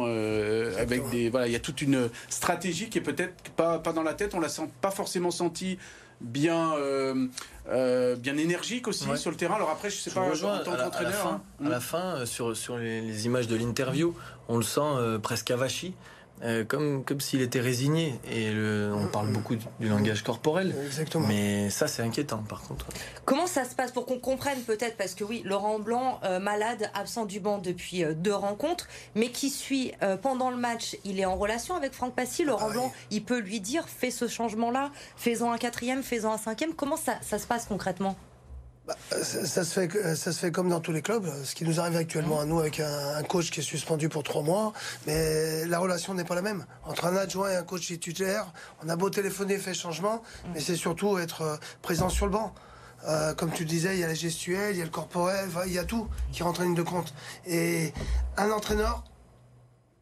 avec 0.79 1.07
des 1.11 1.29
voilà 1.29 1.45
il 1.45 1.53
y 1.53 1.55
a 1.55 1.59
toute 1.59 1.83
une 1.83 2.09
stratégie 2.27 2.89
qui 2.89 2.97
est 2.97 3.01
peut-être 3.01 3.51
pas 3.51 3.77
pas 3.77 3.93
dans 3.93 4.01
la 4.01 4.15
tête 4.15 4.33
on 4.33 4.39
l'a 4.39 4.47
pas 4.81 4.89
forcément 4.89 5.29
senti 5.29 5.77
bien 6.21 6.73
bien 7.67 8.35
énergique 8.35 8.87
aussi 8.87 9.05
sur 9.15 9.29
le 9.29 9.37
terrain 9.37 9.57
alors 9.57 9.69
après 9.69 9.91
je 9.91 9.97
sais 9.97 10.09
pas 10.09 10.21
en 10.21 10.63
tant 10.63 10.75
qu'entraîneur 10.75 11.27
hein. 11.27 11.41
à, 11.63 11.69
la 11.69 11.79
fin, 11.79 12.25
sur 12.25 12.57
sur 12.57 12.79
les, 12.79 13.01
les 13.01 13.25
images 13.27 13.47
de 13.47 13.55
l'interview 13.55 14.15
on 14.47 14.57
le 14.57 14.63
sent 14.63 15.19
presque 15.21 15.51
avachi 15.51 15.93
euh, 16.43 16.65
comme, 16.65 17.03
comme 17.03 17.21
s'il 17.21 17.41
était 17.41 17.59
résigné. 17.59 18.19
Et 18.29 18.51
on 18.93 19.07
parle 19.07 19.31
beaucoup 19.31 19.55
du, 19.55 19.87
langage 19.87 20.23
corporel. 20.23 20.75
Exactement. 20.85 21.27
Mais 21.27 21.69
ça, 21.69 21.87
c'est 21.87 22.01
inquiétant, 22.01 22.43
par 22.47 22.61
contre. 22.61 22.87
Comment 23.25 23.47
ça 23.47 23.63
se 23.65 23.75
passe 23.75 23.91
pour 23.91 24.05
qu'on 24.05 24.19
comprenne 24.19 24.59
peut-être 24.61 24.97
Parce 24.97 25.13
que 25.13 25.23
oui, 25.23 25.41
Laurent 25.45 25.79
Blanc, 25.79 26.19
euh, 26.23 26.39
malade, 26.39 26.89
absent 26.93 27.25
du 27.25 27.39
banc 27.39 27.59
depuis 27.59 28.03
euh, 28.03 28.13
deux 28.13 28.33
rencontres, 28.33 28.87
mais 29.15 29.29
qui 29.29 29.49
suit 29.49 29.91
pendant 30.21 30.49
le 30.49 30.57
match, 30.57 30.97
il 31.05 31.19
est 31.19 31.25
en 31.25 31.35
relation 31.35 31.75
avec 31.75 31.93
Franck 31.93 32.13
Passy. 32.13 32.43
Laurent 32.43 32.67
ah 32.69 32.73
Blanc, 32.73 32.93
il 33.11 33.23
peut 33.23 33.39
lui 33.39 33.59
dire 33.59 33.87
fais 33.87 34.11
ce 34.11 34.27
changement-là, 34.27 34.91
fais-en 35.15 35.51
un 35.51 35.57
quatrième, 35.57 36.03
fais-en 36.03 36.33
un 36.33 36.37
cinquième. 36.37 36.73
Comment 36.73 36.97
ça, 36.97 37.17
ça 37.21 37.39
se 37.39 37.47
passe 37.47 37.65
concrètement? 37.65 38.15
Bah, 38.85 38.95
ça, 39.09 39.63
se 39.63 39.79
fait, 39.79 40.15
ça 40.15 40.33
se 40.33 40.39
fait 40.39 40.51
comme 40.51 40.67
dans 40.67 40.81
tous 40.81 40.91
les 40.91 41.01
clubs. 41.01 41.25
Ce 41.45 41.55
qui 41.55 41.63
nous 41.63 41.79
arrive 41.79 41.95
actuellement 41.95 42.41
à 42.41 42.45
nous 42.45 42.59
avec 42.59 42.81
un, 42.81 43.23
coach 43.23 43.49
qui 43.49 43.61
est 43.61 43.63
suspendu 43.63 44.09
pour 44.09 44.23
trois 44.23 44.41
mois, 44.41 44.73
mais 45.07 45.65
la 45.65 45.79
relation 45.79 46.13
n'est 46.13 46.25
pas 46.25 46.35
la 46.35 46.41
même. 46.41 46.65
Entre 46.83 47.05
un 47.05 47.15
adjoint 47.15 47.49
et 47.49 47.55
un 47.55 47.63
coach 47.63 47.87
titulaire, 47.87 48.51
on 48.83 48.89
a 48.89 48.95
beau 48.97 49.09
téléphoner, 49.09 49.57
faire 49.57 49.73
changement, 49.73 50.21
mais 50.53 50.59
c'est 50.59 50.75
surtout 50.75 51.17
être 51.17 51.41
euh, 51.43 51.55
présent 51.81 52.09
sur 52.09 52.25
le 52.25 52.33
banc. 52.33 52.53
Euh, 53.07 53.33
comme 53.33 53.51
tu 53.51 53.63
disais, 53.63 53.95
il 53.95 53.99
y 53.99 54.03
a 54.03 54.07
la 54.07 54.13
gestuelle, 54.13 54.75
il 54.75 54.79
y 54.79 54.81
a 54.81 54.85
le 54.85 54.91
corporel, 54.91 55.49
il 55.65 55.73
y 55.73 55.79
a 55.79 55.85
tout 55.85 56.09
qui 56.33 56.43
rentre 56.43 56.59
en 56.61 56.63
ligne 56.63 56.75
de 56.75 56.83
compte. 56.83 57.13
Et 57.45 57.93
un 58.35 58.51
entraîneur, 58.51 59.03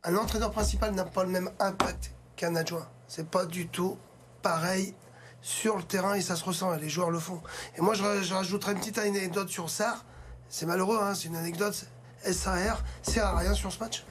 un 0.04 0.16
entraîneur 0.16 0.51
principal 0.51 0.94
n'a 0.94 1.06
pas 1.06 1.24
le 1.24 1.30
même 1.30 1.51
impact 1.60 2.12
qu'un 2.36 2.56
adjoint. 2.56 2.88
C'est 3.07 3.28
pas 3.28 3.45
du 3.45 3.68
tout 3.68 3.98
pareil 4.42 4.95
sur 5.41 5.77
le 5.77 5.83
terrain 5.83 6.13
et 6.15 6.21
ça 6.21 6.35
se 6.35 6.43
ressent, 6.43 6.75
les 6.75 6.89
joueurs 6.89 7.09
le 7.09 7.19
font. 7.19 7.41
Et 7.77 7.81
moi, 7.81 7.93
je, 7.93 8.33
rajouterais 8.33 8.73
une 8.73 8.79
petite 8.79 8.97
anecdote 8.97 9.49
sur 9.49 9.69
SAR. 9.69 10.05
C'est 10.49 10.65
malheureux, 10.65 10.99
hein, 11.01 11.13
c'est 11.15 11.27
une 11.27 11.35
anecdote. 11.35 11.85
SAR 12.23 12.83
sert 13.01 13.25
à 13.25 13.38
rien 13.38 13.53
sur 13.53 13.71
ce 13.71 13.79
match. 13.79 14.03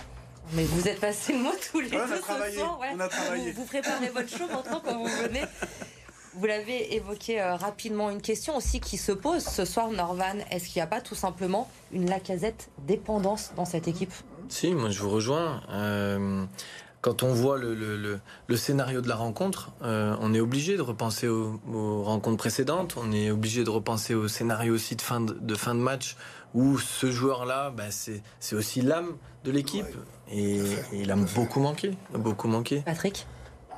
Mais 0.53 0.65
vous 0.65 0.89
êtes 0.89 1.01
passé 1.01 1.33
le 1.33 1.39
mot 1.39 1.53
tous 1.71 1.81
les 1.81 1.91
deux 1.91 1.97
on 1.97 2.13
a 2.13 2.19
travaillé, 2.19 2.63
On 2.95 3.01
a 3.01 3.09
travaillé. 3.09 3.53
Vous, 3.53 3.65
préparez 3.65 4.09
votre 4.09 4.29
show 4.29 4.49
maintenant 4.49 4.83
quand 4.85 4.99
vous 4.99 5.07
venez. 5.07 5.43
Vous 6.35 6.47
l'avez 6.47 6.95
évoqué 6.95 7.41
euh, 7.41 7.57
rapidement, 7.57 8.11
une 8.11 8.23
question 8.23 8.57
aussi 8.57 8.81
qui 8.81 8.97
se 8.97 9.13
pose 9.13 9.45
ce 9.45 9.65
soir, 9.65 9.91
Norvan. 9.91 10.39
Est-ce 10.51 10.67
qu'il 10.67 10.77
n'y 10.77 10.83
a 10.83 10.87
pas 10.87 11.01
tout 11.01 11.15
simplement 11.15 11.69
une 11.93 12.09
Lacazette 12.09 12.71
dépendance 12.79 13.53
dans 13.57 13.65
cette 13.65 13.89
équipe? 13.89 14.13
Si, 14.49 14.73
moi 14.73 14.91
je 14.91 15.01
vous 15.03 15.11
rejoins. 15.11 15.63
Euh, 15.71 16.45
quand 17.01 17.23
on 17.23 17.33
voit 17.33 17.57
le, 17.57 17.75
le, 17.75 18.21
le, 18.47 18.57
scénario 18.57 19.01
de 19.01 19.09
la 19.09 19.17
rencontre, 19.17 19.73
euh, 19.83 20.15
on 20.21 20.35
est 20.35 20.41
obligé 20.41 20.77
de 20.77 20.83
repenser 20.83 21.29
aux, 21.29 22.03
rencontres 22.03 22.37
précédentes, 22.37 22.97
on 22.99 23.11
est 23.13 23.31
obligé 23.31 23.65
de 23.65 23.71
repenser 23.71 24.15
au 24.15 24.29
scénario 24.29 24.75
aussi 24.75 24.97
de 24.97 25.03
fin 25.03 25.21
de, 25.21 25.33
de 25.33 25.55
fin 25.55 25.75
de 25.75 25.81
match 25.81 26.17
où 26.55 26.79
ce 26.79 27.11
joueur-là, 27.11 27.71
bah, 27.71 27.85
c'est 27.91 28.55
aussi 28.55 28.83
l'âme 28.83 29.17
de 29.45 29.51
l'équipe 29.51 29.87
et, 30.31 30.61
il 30.93 31.11
a 31.11 31.17
beaucoup 31.17 31.61
manqué, 31.61 31.97
beaucoup 32.13 32.49
manqué. 32.49 32.83
Patrick? 32.83 33.27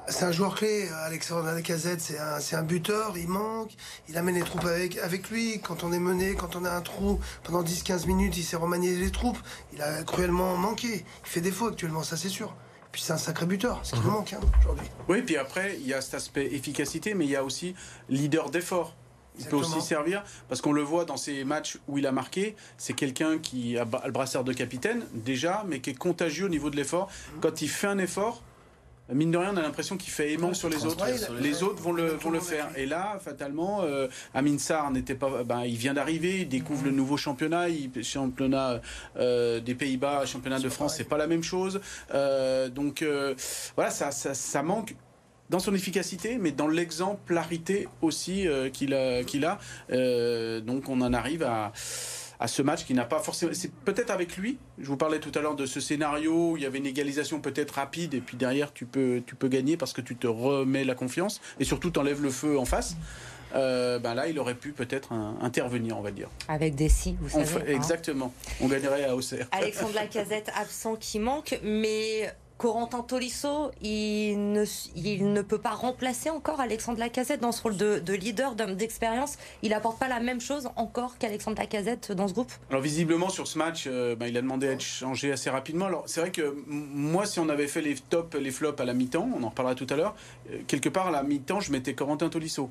C'est 0.09 0.25
un 0.25 0.33
joueur 0.33 0.57
clé, 0.57 0.89
Alexandre 1.05 1.53
Lacazette, 1.53 2.01
c'est 2.01 2.19
un, 2.19 2.59
un, 2.59 2.63
buteur, 2.65 3.17
il 3.17 3.29
manque, 3.29 3.71
il 4.09 4.19
amène 4.19 4.35
les 4.35 4.43
troupes 4.43 4.65
avec, 4.65 4.99
avec 4.99 5.31
lui. 5.31 5.61
Quand 5.61 5.85
on 5.85 5.93
est 5.93 6.01
mené, 6.01 6.35
quand 6.35 6.57
on 6.57 6.65
a 6.65 6.71
un 6.71 6.81
trou, 6.81 7.21
pendant 7.45 7.63
10-15 7.63 8.09
minutes, 8.09 8.37
il 8.37 8.43
sait 8.43 8.57
remanier 8.57 8.97
les 8.97 9.13
troupes. 9.13 9.39
Il 9.73 9.81
a 9.81 10.03
cruellement 10.03 10.57
manqué. 10.57 11.05
Il 11.25 11.29
fait 11.29 11.41
défaut 11.41 11.69
actuellement, 11.69 12.03
ça 12.03 12.17
c'est 12.17 12.29
sûr. 12.29 12.53
Puis 12.93 13.01
c'est 13.01 13.15
un 13.15 13.19
sacré 13.19 13.47
buteur, 13.47 13.81
ce 13.83 13.95
qui 13.95 14.01
nous 14.01 14.07
mhm. 14.07 14.13
manque 14.13 14.33
hein, 14.35 14.41
aujourd'hui. 14.61 14.87
Oui, 15.09 15.23
puis 15.23 15.39
après, 15.39 15.79
il 15.81 15.87
y 15.87 15.95
a 15.95 16.01
cet 16.03 16.15
aspect 16.15 16.55
efficacité, 16.55 17.15
mais 17.15 17.25
il 17.25 17.31
y 17.31 17.37
a 17.37 17.43
aussi 17.43 17.75
leader 18.11 18.51
d'effort. 18.51 18.95
Il 19.39 19.47
peut 19.47 19.57
aussi 19.57 19.81
servir, 19.81 20.23
parce 20.51 20.61
qu'on 20.61 20.73
le 20.73 20.83
voit 20.83 21.07
dans 21.07 21.17
ces 21.17 21.43
matchs 21.45 21.79
où 21.89 21.97
il 21.97 22.07
a 22.07 22.13
marqué, 22.13 22.55
c'est 22.77 22.93
quelqu'un 22.93 23.39
qui 23.39 23.79
a 23.79 23.87
le 24.05 24.13
brassard 24.13 24.45
de 24.45 24.53
capitaine, 24.53 25.07
déjà, 25.15 25.65
mais 25.67 25.81
qui 25.81 25.89
est 25.89 25.99
contagieux 25.99 26.45
au 26.45 26.51
niveau 26.51 26.69
de 26.69 26.77
l'effort. 26.77 27.09
Mhm. 27.09 27.41
Quand 27.41 27.63
il 27.63 27.69
fait 27.69 27.87
un 27.87 27.97
effort, 27.97 28.43
mine 29.11 29.31
de 29.31 29.39
rien, 29.39 29.51
on 29.53 29.57
a 29.57 29.63
l'impression 29.63 29.97
qu'il 29.97 30.13
fait 30.13 30.33
aimant 30.33 30.55
sur 30.55 30.69
les 30.69 30.85
autres. 30.87 31.05
les 31.41 31.63
autres 31.63 31.83
vont 31.83 31.93
le, 31.93 32.13
vont 32.13 32.31
le 32.31 32.41
faire. 32.41 32.69
Et 32.77 32.87
là, 32.87 33.19
fatalement, 33.21 33.83
euh, 33.83 34.09
Amin 34.35 34.59
Sarr 34.59 34.91
n'était 34.91 35.15
pas. 35.15 35.45
Ben, 35.45 35.65
il 35.65 35.77
vient 35.77 35.95
d'arriver, 35.95 36.41
il 36.41 36.49
découvre 36.49 36.85
le 36.85 36.91
nouveau 36.93 37.17
championnat, 37.17 37.69
il, 37.69 37.91
championnat 38.03 38.81
euh, 39.17 39.61
des 39.61 39.75
Pays-Bas, 39.75 40.25
championnat 40.27 40.61
de 40.61 40.69
France, 40.69 40.97
c'est 40.97 41.09
pas 41.09 41.19
la 41.19 41.27
même 41.27 41.43
chose. 41.43 41.81
Euh, 42.15 42.69
donc 42.69 43.05
voilà, 43.77 43.91
ça, 43.91 44.11
ça, 44.13 44.63
manque 44.63 44.95
dans 45.51 45.59
son 45.59 45.75
efficacité, 45.75 46.39
mais 46.39 46.53
dans 46.53 46.69
l'exemplarité 46.69 47.89
aussi 48.01 48.47
qu'il 48.73 48.95
a. 48.95 49.25
Qu'il 49.25 49.45
a. 49.45 49.59
donc 50.61 50.89
on 50.89 51.01
en 51.01 51.13
arrive 51.13 51.43
à 51.43 51.73
à 52.43 52.49
ce 52.49 52.61
match 52.61 52.85
qui 52.85 52.93
n'a 52.93 53.05
pas 53.05 53.21
forcément. 53.21 53.53
C'est 53.55 53.73
peut-être 53.73 54.11
avec 54.11 54.37
lui. 54.37 54.59
Je 54.79 54.89
vous 54.89 54.97
parlais 54.97 55.21
tout 55.21 55.31
à 55.37 55.41
l'heure 55.41 55.55
de 55.55 55.65
ce 55.65 55.79
scénario 55.79 56.51
où 56.51 56.57
il 56.57 56.65
y 56.65 56.67
avait 56.67 56.79
une 56.79 56.87
égalisation 56.87 57.41
peut-être 57.41 57.75
rapide 57.75 58.15
et 58.15 58.21
puis 58.21 58.37
derrière 58.37 58.73
tu 58.73 58.85
peux, 58.85 59.23
tu 59.25 59.37
peux 59.37 59.47
gagner 59.47 59.77
parce 59.77 59.93
que 59.93 60.01
tu 60.01 60.17
te 60.17 60.27
remets 60.27 60.85
la 60.85 60.97
confiance 60.97 61.41
et 61.61 61.65
surtout 61.65 61.97
enlèves 61.99 62.21
le 62.21 62.31
feu 62.31 62.59
en 62.59 62.65
face. 62.65 62.97
Euh, 63.55 64.01
ben 64.01 64.15
là, 64.15 64.27
il 64.27 64.39
aurait 64.41 64.55
pu 64.55 64.73
peut-être 64.73 65.13
intervenir, 65.41 65.97
on 65.99 66.01
va 66.01 66.11
dire. 66.11 66.29
Avec 66.49 66.75
des 66.75 66.89
si, 66.89 67.17
vous 67.21 67.29
savez. 67.29 67.73
Hein. 67.73 67.77
exactement. 67.77 68.33
On 68.61 68.67
gagnerait 68.67 69.05
à 69.05 69.15
Auxerre. 69.15 69.47
Alexandre 69.53 69.95
Lacazette 69.95 70.51
absent 70.57 70.97
qui 70.97 71.21
manque, 71.21 71.61
mais 71.63 72.33
Corentin 72.63 73.03
Tolisso, 73.03 73.73
il 73.83 74.53
ne, 74.53 74.65
il 74.95 75.33
ne 75.33 75.43
peut 75.43 75.59
pas 75.59 75.71
remplacer 75.71 76.31
encore 76.31 76.61
Alexandre 76.61 77.01
Lacazette 77.01 77.41
dans 77.41 77.51
ce 77.51 77.61
rôle 77.61 77.77
de, 77.77 77.99
de 77.99 78.13
leader, 78.13 78.55
d'homme 78.55 78.77
d'expérience. 78.77 79.37
Il 79.65 79.75
apporte 79.75 79.99
pas 79.99 80.07
la 80.07 80.21
même 80.21 80.41
chose 80.41 80.69
encore 80.77 81.19
qu'Alexandre 81.19 81.59
Lacazette 81.59 82.13
dans 82.13 82.29
ce 82.29 82.35
groupe? 82.35 82.53
Alors 82.71 82.81
visiblement 82.81 83.31
sur 83.31 83.49
ce 83.49 83.59
match, 83.59 83.87
euh, 83.89 84.15
bah, 84.15 84.29
il 84.29 84.37
a 84.37 84.43
demandé 84.43 84.69
à 84.69 84.73
être 84.75 84.81
changé 84.81 85.33
assez 85.33 85.51
rapidement. 85.51 85.87
Alors 85.87 86.05
c'est 86.07 86.21
vrai 86.21 86.31
que 86.31 86.55
moi, 86.69 87.27
si 87.27 87.41
on 87.41 87.49
avait 87.49 87.67
fait 87.67 87.83
les 87.83 87.97
tops, 87.97 88.37
les 88.37 88.53
flops 88.53 88.81
à 88.81 88.85
la 88.85 88.95
mi-temps, 88.95 89.29
on 89.37 89.43
en 89.43 89.49
reparlera 89.49 89.75
tout 89.75 89.89
à 89.91 89.97
l'heure, 89.97 90.15
euh, 90.53 90.59
quelque 90.69 90.89
part 90.89 91.09
à 91.09 91.11
la 91.11 91.25
mi-temps, 91.25 91.59
je 91.59 91.73
mettais 91.73 91.95
Corentin 91.95 92.29
Tolisso 92.29 92.71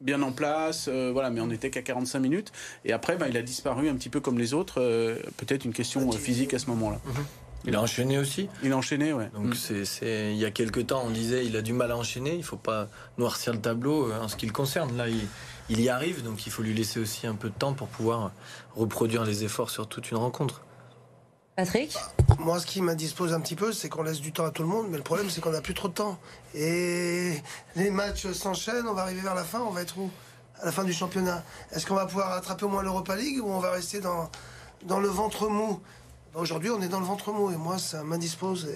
bien 0.00 0.22
en 0.22 0.32
place, 0.32 0.86
euh, 0.88 1.10
voilà, 1.12 1.28
mais 1.28 1.42
on 1.42 1.48
n'était 1.48 1.68
qu'à 1.68 1.82
45 1.82 2.20
minutes. 2.20 2.52
Et 2.86 2.94
après, 2.94 3.16
bah, 3.16 3.28
il 3.28 3.36
a 3.36 3.42
disparu 3.42 3.90
un 3.90 3.96
petit 3.96 4.08
peu 4.08 4.20
comme 4.20 4.38
les 4.38 4.54
autres. 4.54 4.80
Peut-être 5.36 5.66
une 5.66 5.74
question 5.74 6.10
physique 6.12 6.54
à 6.54 6.58
ce 6.58 6.68
moment-là. 6.70 7.00
Mhm. 7.04 7.24
Il 7.66 7.74
a 7.74 7.80
enchaîné 7.80 8.18
aussi. 8.18 8.48
Il 8.62 8.72
a 8.72 8.76
enchaîné, 8.76 9.12
ouais. 9.12 9.30
Donc 9.34 9.54
mm. 9.54 9.84
c'est, 9.84 10.32
il 10.32 10.38
y 10.38 10.44
a 10.44 10.50
quelques 10.50 10.88
temps, 10.88 11.02
on 11.04 11.10
disait 11.10 11.46
il 11.46 11.56
a 11.56 11.62
du 11.62 11.72
mal 11.72 11.90
à 11.90 11.96
enchaîner. 11.96 12.34
Il 12.34 12.44
faut 12.44 12.56
pas 12.56 12.88
noircir 13.16 13.52
le 13.52 13.60
tableau 13.60 14.10
euh, 14.10 14.20
en 14.20 14.28
ce 14.28 14.36
qui 14.36 14.46
le 14.46 14.52
concerne. 14.52 14.96
Là, 14.96 15.06
il, 15.08 15.80
y 15.80 15.88
arrive, 15.88 16.22
donc 16.22 16.46
il 16.46 16.52
faut 16.52 16.62
lui 16.62 16.74
laisser 16.74 17.00
aussi 17.00 17.26
un 17.26 17.34
peu 17.34 17.48
de 17.48 17.54
temps 17.54 17.72
pour 17.72 17.88
pouvoir 17.88 18.32
reproduire 18.76 19.24
les 19.24 19.44
efforts 19.44 19.70
sur 19.70 19.88
toute 19.88 20.10
une 20.10 20.18
rencontre. 20.18 20.62
Patrick? 21.56 21.96
Moi, 22.38 22.58
ce 22.58 22.66
qui 22.66 22.82
m'indispose 22.82 23.32
un 23.32 23.40
petit 23.40 23.54
peu, 23.54 23.72
c'est 23.72 23.88
qu'on 23.88 24.02
laisse 24.02 24.20
du 24.20 24.32
temps 24.32 24.44
à 24.44 24.50
tout 24.50 24.62
le 24.62 24.68
monde, 24.68 24.88
mais 24.90 24.96
le 24.96 25.04
problème, 25.04 25.30
c'est 25.30 25.40
qu'on 25.40 25.52
n'a 25.52 25.60
plus 25.60 25.74
trop 25.74 25.88
de 25.88 25.94
temps. 25.94 26.18
Et 26.52 27.34
les 27.76 27.90
matchs 27.90 28.26
s'enchaînent, 28.32 28.86
on 28.88 28.92
va 28.92 29.02
arriver 29.02 29.20
vers 29.20 29.36
la 29.36 29.44
fin, 29.44 29.60
on 29.60 29.70
va 29.70 29.82
être 29.82 29.96
où? 29.98 30.10
À 30.60 30.66
la 30.66 30.72
fin 30.72 30.84
du 30.84 30.92
championnat. 30.92 31.44
Est-ce 31.72 31.86
qu'on 31.86 31.94
va 31.94 32.06
pouvoir 32.06 32.32
attraper 32.32 32.64
au 32.64 32.68
moins 32.68 32.82
l'Europa 32.82 33.16
League 33.16 33.40
ou 33.42 33.48
on 33.48 33.60
va 33.60 33.70
rester 33.70 34.00
dans, 34.00 34.30
dans 34.84 34.98
le 34.98 35.08
ventre 35.08 35.48
mou? 35.48 35.80
Aujourd'hui, 36.34 36.70
on 36.70 36.82
est 36.82 36.88
dans 36.88 37.00
le 37.00 37.06
ventre 37.06 37.32
mou 37.32 37.50
et 37.50 37.56
moi, 37.56 37.78
ça 37.78 38.02
m'indispose 38.02 38.68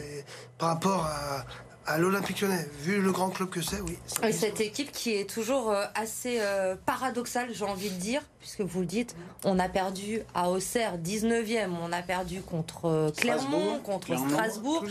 par 0.58 0.68
rapport 0.68 1.04
à, 1.04 1.44
à 1.88 1.96
l'Olympique 1.96 2.42
Lyonnais, 2.42 2.68
vu 2.82 3.00
le 3.00 3.10
grand 3.12 3.30
club 3.30 3.48
que 3.48 3.62
c'est, 3.62 3.80
oui. 3.80 3.98
cette 4.32 4.60
équipe 4.60 4.92
qui 4.92 5.14
est 5.14 5.28
toujours 5.28 5.70
euh, 5.70 5.84
assez 5.94 6.38
euh, 6.40 6.76
paradoxale, 6.84 7.48
j'ai 7.52 7.64
envie 7.64 7.88
de 7.88 7.96
dire, 7.96 8.20
puisque 8.40 8.60
vous 8.60 8.80
le 8.80 8.86
dites, 8.86 9.16
on 9.44 9.58
a 9.58 9.70
perdu 9.70 10.20
à 10.34 10.50
Auxerre 10.50 10.98
19e, 10.98 11.70
on 11.82 11.90
a 11.90 12.02
perdu 12.02 12.42
contre 12.42 12.84
euh, 12.84 13.10
Clermont, 13.10 13.78
contre 13.78 14.14
Strasbourg. 14.18 14.84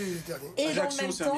Et 0.58 0.74
dans, 0.74 0.90
le 0.90 1.02
même 1.02 1.14
temps, 1.14 1.36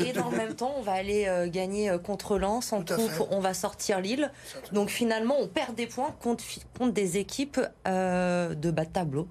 et 0.00 0.12
dans 0.12 0.30
le 0.30 0.36
même 0.36 0.54
temps, 0.54 0.74
on 0.76 0.82
va 0.82 0.92
aller 0.92 1.48
gagner 1.52 1.96
contre 2.02 2.36
Lens 2.36 2.72
en 2.72 2.84
coupe, 2.84 3.28
on 3.30 3.38
va 3.38 3.54
sortir 3.54 4.00
Lille. 4.00 4.32
Donc 4.72 4.90
finalement, 4.90 5.36
on 5.38 5.46
perd 5.46 5.76
des 5.76 5.86
points 5.86 6.14
contre, 6.20 6.42
contre 6.76 6.92
des 6.92 7.18
équipes 7.18 7.60
de 7.86 8.70
bas 8.70 8.84
de 8.84 8.90
tableau. 8.90 9.28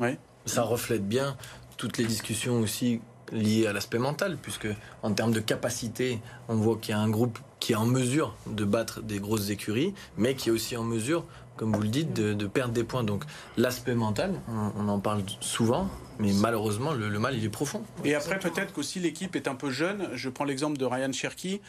Oui 0.00 0.16
ça 0.48 0.62
reflète 0.62 1.06
bien 1.06 1.36
toutes 1.76 1.98
les 1.98 2.04
discussions 2.04 2.60
aussi 2.60 3.00
liées 3.32 3.66
à 3.66 3.72
l'aspect 3.72 3.98
mental, 3.98 4.36
puisque 4.40 4.68
en 5.02 5.12
termes 5.12 5.32
de 5.32 5.40
capacité, 5.40 6.20
on 6.48 6.56
voit 6.56 6.76
qu'il 6.76 6.90
y 6.90 6.98
a 6.98 7.00
un 7.00 7.10
groupe 7.10 7.38
qui 7.60 7.72
est 7.72 7.76
en 7.76 7.86
mesure 7.86 8.34
de 8.46 8.64
battre 8.64 9.02
des 9.02 9.18
grosses 9.18 9.50
écuries, 9.50 9.94
mais 10.16 10.34
qui 10.34 10.48
est 10.48 10.52
aussi 10.52 10.76
en 10.76 10.84
mesure, 10.84 11.24
comme 11.56 11.74
vous 11.74 11.82
le 11.82 11.88
dites, 11.88 12.12
de, 12.12 12.46
perdre 12.46 12.72
des 12.72 12.84
points. 12.84 13.04
Donc 13.04 13.24
l'aspect 13.56 13.94
mental, 13.94 14.40
on, 14.76 14.88
en 14.88 14.98
parle 15.00 15.22
souvent, 15.40 15.88
mais 16.18 16.32
malheureusement, 16.32 16.92
le, 16.92 17.18
mal, 17.18 17.36
il 17.36 17.44
est 17.44 17.50
profond. 17.50 17.82
Et 18.04 18.14
après, 18.14 18.38
peut-être 18.38 18.72
qu'aussi 18.72 19.00
l'équipe 19.00 19.36
est 19.36 19.48
un 19.48 19.54
peu 19.54 19.70
jeune. 19.70 20.08
Je 20.14 20.28
prends 20.28 20.44
l'exemple 20.44 20.78
de 20.78 20.84
Ryan 20.84 21.12
Cherky. 21.12 21.60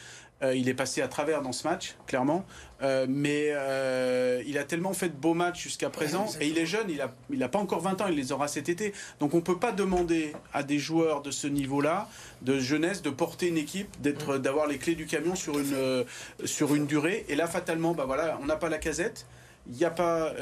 Euh, 0.42 0.54
il 0.54 0.70
est 0.70 0.74
passé 0.74 1.02
à 1.02 1.08
travers 1.08 1.42
dans 1.42 1.52
ce 1.52 1.68
match, 1.68 1.96
clairement. 2.06 2.46
Euh, 2.82 3.04
mais 3.08 3.48
euh, 3.50 4.42
il 4.46 4.56
a 4.56 4.64
tellement 4.64 4.94
fait 4.94 5.10
de 5.10 5.14
beaux 5.14 5.34
matchs 5.34 5.62
jusqu'à 5.62 5.90
présent. 5.90 6.26
et 6.40 6.48
il 6.48 6.56
est 6.56 6.64
jeune, 6.64 6.86
il 6.88 6.96
n'a 6.96 7.12
il 7.30 7.42
a 7.42 7.48
pas 7.48 7.58
encore 7.58 7.80
20 7.80 8.00
ans, 8.00 8.06
il 8.08 8.16
les 8.16 8.32
aura 8.32 8.48
cet 8.48 8.70
été. 8.70 8.94
Donc 9.18 9.34
on 9.34 9.38
ne 9.38 9.42
peut 9.42 9.58
pas 9.58 9.72
demander 9.72 10.32
à 10.54 10.62
des 10.62 10.78
joueurs 10.78 11.20
de 11.20 11.30
ce 11.30 11.46
niveau-là, 11.46 12.08
de 12.40 12.58
jeunesse, 12.58 13.02
de 13.02 13.10
porter 13.10 13.48
une 13.48 13.58
équipe, 13.58 14.00
d'être, 14.00 14.38
d'avoir 14.38 14.66
les 14.66 14.78
clés 14.78 14.94
du 14.94 15.04
camion 15.04 15.34
sur 15.34 15.58
une, 15.58 16.06
sur 16.44 16.74
une 16.74 16.86
durée. 16.86 17.26
Et 17.28 17.36
là, 17.36 17.46
fatalement, 17.46 17.92
bah 17.92 18.04
voilà, 18.06 18.38
on 18.42 18.46
n'a 18.46 18.56
pas 18.56 18.70
la 18.70 18.78
casette. 18.78 19.26
Il 19.70 19.76
n'y 19.76 19.84
a 19.84 19.90
pas 19.90 20.32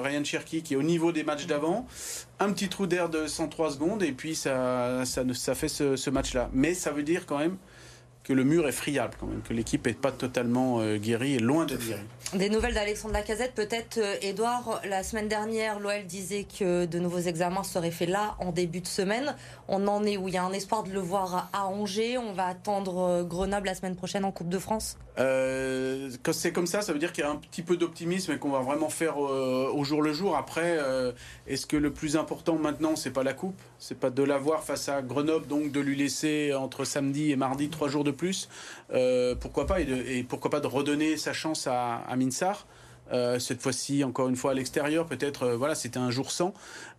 Ryan 0.00 0.22
Cherky 0.22 0.62
qui 0.62 0.74
est 0.74 0.76
au 0.76 0.84
niveau 0.84 1.10
des 1.10 1.24
matchs 1.24 1.46
d'avant. 1.46 1.88
Un 2.38 2.52
petit 2.52 2.68
trou 2.68 2.86
d'air 2.86 3.08
de 3.08 3.26
103 3.26 3.72
secondes 3.72 4.04
et 4.04 4.12
puis 4.12 4.36
ça, 4.36 5.04
ça, 5.04 5.24
ça 5.34 5.56
fait 5.56 5.68
ce, 5.68 5.96
ce 5.96 6.08
match-là. 6.08 6.50
Mais 6.52 6.72
ça 6.72 6.92
veut 6.92 7.02
dire 7.02 7.26
quand 7.26 7.38
même 7.38 7.56
que 8.22 8.32
le 8.32 8.44
mur 8.44 8.68
est 8.68 8.72
friable 8.72 9.14
quand 9.18 9.26
même, 9.26 9.40
que 9.42 9.52
l'équipe 9.54 9.86
n'est 9.86 9.92
pas 9.94 10.12
totalement 10.12 10.80
euh, 10.80 10.98
guérie 10.98 11.34
et 11.34 11.38
loin 11.38 11.64
de 11.64 11.76
guérie. 11.76 12.00
Des 12.34 12.48
nouvelles 12.48 12.74
d'Alexandre 12.74 13.14
Lacazette, 13.14 13.54
peut-être, 13.54 13.98
Edouard. 14.22 14.80
La 14.88 15.02
semaine 15.02 15.26
dernière, 15.26 15.80
l'OL 15.80 16.04
disait 16.06 16.44
que 16.44 16.84
de 16.84 16.98
nouveaux 17.00 17.18
examens 17.18 17.64
seraient 17.64 17.90
faits 17.90 18.08
là 18.08 18.36
en 18.38 18.52
début 18.52 18.80
de 18.80 18.86
semaine. 18.86 19.34
On 19.66 19.88
en 19.88 20.04
est 20.04 20.16
où? 20.16 20.28
Il 20.28 20.34
y 20.34 20.36
a 20.36 20.44
un 20.44 20.52
espoir 20.52 20.84
de 20.84 20.92
le 20.92 21.00
voir 21.00 21.48
à 21.52 21.66
Angers. 21.66 22.18
On 22.18 22.32
va 22.32 22.46
attendre 22.46 22.98
euh, 22.98 23.24
Grenoble 23.24 23.66
la 23.66 23.74
semaine 23.74 23.96
prochaine 23.96 24.24
en 24.24 24.30
Coupe 24.30 24.48
de 24.48 24.58
France? 24.58 24.96
Euh, 25.18 26.08
Quand 26.22 26.32
c'est 26.32 26.52
comme 26.52 26.68
ça, 26.68 26.82
ça 26.82 26.92
veut 26.92 27.00
dire 27.00 27.12
qu'il 27.12 27.24
y 27.24 27.26
a 27.26 27.30
un 27.30 27.36
petit 27.36 27.62
peu 27.62 27.76
d'optimisme 27.76 28.32
et 28.32 28.38
qu'on 28.38 28.50
va 28.50 28.60
vraiment 28.60 28.90
faire 28.90 29.18
au 29.18 29.82
jour 29.82 30.02
le 30.02 30.12
jour. 30.12 30.36
Après, 30.36 30.78
est-ce 31.46 31.66
que 31.66 31.76
le 31.76 31.90
plus 31.90 32.16
important 32.16 32.56
maintenant, 32.56 32.94
c'est 32.96 33.10
pas 33.10 33.24
la 33.24 33.34
Coupe? 33.34 33.60
C'est 33.78 33.98
pas 33.98 34.10
de 34.10 34.22
l'avoir 34.22 34.62
face 34.62 34.88
à 34.88 35.02
Grenoble, 35.02 35.46
donc 35.46 35.72
de 35.72 35.80
lui 35.80 35.96
laisser 35.96 36.54
entre 36.54 36.84
samedi 36.84 37.32
et 37.32 37.36
mardi 37.36 37.68
trois 37.70 37.88
jours 37.88 38.04
de 38.04 38.09
plus 38.12 38.48
Pourquoi 39.40 39.66
pas 39.66 39.80
et, 39.80 40.24
pourquoi 40.28 40.50
pas 40.50 40.60
de 40.60 40.66
redonner 40.66 41.16
sa 41.16 41.32
chance 41.32 41.66
à, 41.66 41.96
à 41.96 42.16
Minsar. 42.16 42.66
Euh, 43.12 43.38
cette 43.38 43.60
fois-ci, 43.60 44.04
encore 44.04 44.28
une 44.28 44.36
fois 44.36 44.52
à 44.52 44.54
l'extérieur, 44.54 45.06
peut-être, 45.06 45.42
euh, 45.42 45.56
voilà, 45.56 45.74
c'était 45.74 45.98
un 45.98 46.10
jour 46.10 46.30
sans 46.30 46.54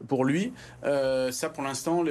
pour 0.08 0.26
lui. 0.26 0.52
Euh, 0.84 1.32
ça, 1.32 1.50
pour 1.50 1.64
l'instant, 1.64 2.04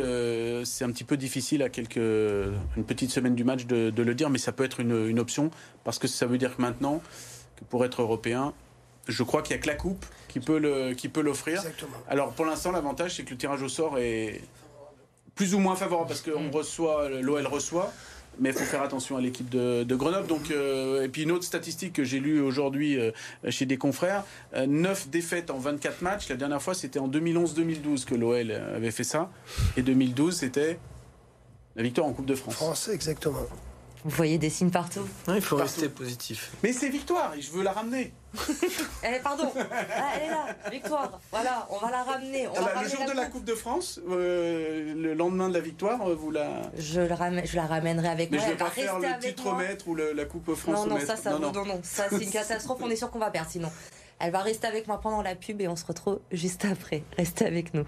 c'est 0.64 0.84
un 0.84 0.90
petit 0.90 1.04
peu 1.04 1.16
difficile 1.16 1.62
à 1.62 1.68
quelques, 1.68 1.96
une 1.96 2.84
petite 2.86 3.10
semaine 3.10 3.34
du 3.34 3.44
match 3.44 3.66
de, 3.66 4.02
le 4.02 4.14
dire, 4.14 4.30
mais 4.30 4.38
ça 4.38 4.52
peut 4.52 4.64
être 4.64 4.80
une, 4.80 5.18
option 5.20 5.50
parce 5.84 5.98
que 5.98 6.08
ça 6.08 6.24
veut 6.24 6.38
dire 6.38 6.56
que 6.56 6.62
maintenant, 6.62 7.02
que 7.56 7.64
pour 7.64 7.84
être 7.84 8.00
européen, 8.00 8.54
je 9.06 9.22
crois 9.22 9.42
qu'il 9.42 9.54
n'y 9.54 9.60
a 9.60 9.62
que 9.62 9.68
la 9.68 9.74
coupe 9.74 10.06
qui 10.28 10.40
peut 10.40 10.58
le, 10.58 10.94
qui 10.94 11.08
peut 11.08 11.20
l'offrir. 11.20 11.62
Alors, 12.08 12.32
pour 12.32 12.46
l'instant, 12.46 12.72
l'avantage, 12.72 13.16
c'est 13.16 13.24
que 13.24 13.30
le 13.30 13.36
tirage 13.36 13.62
au 13.62 13.68
sort 13.68 13.98
est 13.98 14.40
plus 15.34 15.54
ou 15.54 15.58
moins 15.58 15.76
favorable 15.76 16.08
parce 16.08 16.22
qu'on 16.22 16.50
reçoit, 16.50 17.08
l'OL 17.08 17.46
reçoit 17.46 17.92
mais 18.38 18.50
il 18.50 18.54
faut 18.54 18.64
faire 18.64 18.82
attention 18.82 19.16
à 19.16 19.20
l'équipe 19.20 19.48
de, 19.48 19.84
Grenoble. 19.94 20.26
Donc, 20.26 20.50
euh, 20.50 21.02
et 21.02 21.08
puis 21.08 21.22
une 21.22 21.32
autre 21.32 21.44
statistique 21.44 21.92
que 21.92 22.04
j'ai 22.04 22.20
lue 22.20 22.40
aujourd'hui 22.40 22.98
euh, 22.98 23.10
chez 23.48 23.66
des 23.66 23.76
confrères, 23.76 24.24
9 24.54 25.06
euh, 25.06 25.10
défaites 25.10 25.50
en 25.50 25.58
24 25.58 26.02
matchs. 26.02 26.28
La 26.28 26.36
dernière 26.36 26.62
fois, 26.62 26.74
c'était 26.74 26.98
en 26.98 27.08
2011-2012 27.08 28.04
que 28.04 28.14
l'OL 28.14 28.50
avait 28.52 28.90
fait 28.90 29.04
ça. 29.04 29.30
Et 29.76 29.82
2012, 29.82 30.34
c'était 30.36 30.78
la 31.76 31.82
victoire 31.82 32.06
en 32.06 32.12
Coupe 32.12 32.26
de 32.26 32.34
France. 32.34 32.54
France, 32.54 32.88
exactement. 32.88 33.46
Vous 34.04 34.16
voyez 34.16 34.38
des 34.38 34.48
signes 34.50 34.70
partout. 34.70 35.06
il 35.28 35.40
faut 35.40 35.56
rester 35.56 35.88
positif. 35.88 36.52
Mais 36.62 36.72
c'est 36.72 36.88
victoire 36.88 37.34
et 37.34 37.42
je 37.42 37.50
veux 37.50 37.62
la 37.62 37.72
ramener. 37.72 38.12
eh, 39.02 39.18
pardon, 39.22 39.52
ah, 39.56 40.12
elle 40.14 40.22
est 40.22 40.30
là, 40.30 40.46
victoire. 40.70 41.20
Voilà, 41.30 41.66
on 41.68 41.78
va 41.78 41.90
la 41.90 42.04
ramener. 42.04 42.46
On 42.46 42.52
ah 42.56 42.70
bah, 42.74 42.82
le 42.82 42.88
jour 42.88 43.04
de 43.04 43.12
la 43.12 43.26
Coupe 43.26 43.44
de 43.44 43.54
France, 43.54 44.00
euh, 44.08 44.94
le 44.94 45.14
lendemain 45.14 45.48
de 45.48 45.54
la 45.54 45.60
victoire, 45.60 46.08
euh, 46.08 46.14
vous 46.14 46.30
la. 46.30 46.62
Je, 46.78 47.00
le 47.00 47.12
ramène, 47.12 47.44
je 47.44 47.56
la 47.56 47.66
ramènerai 47.66 48.08
avec 48.08 48.30
Mais 48.30 48.38
moi. 48.38 48.46
je 48.46 48.52
vais 48.52 48.56
pas 48.56 48.70
faire 48.70 48.98
le 48.98 49.18
titre 49.20 49.54
maître 49.54 49.88
ou 49.88 49.96
la 49.96 50.24
Coupe 50.24 50.54
France. 50.54 50.86
Non, 50.86 50.94
non, 50.94 51.00
ça, 51.04 51.16
ça, 51.16 51.38
non, 51.38 51.52
non. 51.52 51.64
non, 51.64 51.80
ça 51.82 52.04
c'est 52.08 52.22
une 52.22 52.30
catastrophe. 52.30 52.78
on 52.82 52.88
est 52.88 52.96
sûr 52.96 53.10
qu'on 53.10 53.18
va 53.18 53.30
perdre 53.30 53.50
sinon. 53.50 53.70
Elle 54.20 54.32
va 54.32 54.40
rester 54.40 54.66
avec 54.66 54.86
moi 54.86 55.00
pendant 55.00 55.22
la 55.22 55.34
pub 55.34 55.60
et 55.60 55.68
on 55.68 55.76
se 55.76 55.84
retrouve 55.84 56.20
juste 56.30 56.64
après. 56.64 57.02
Restez 57.16 57.46
avec 57.46 57.74
nous. 57.74 57.86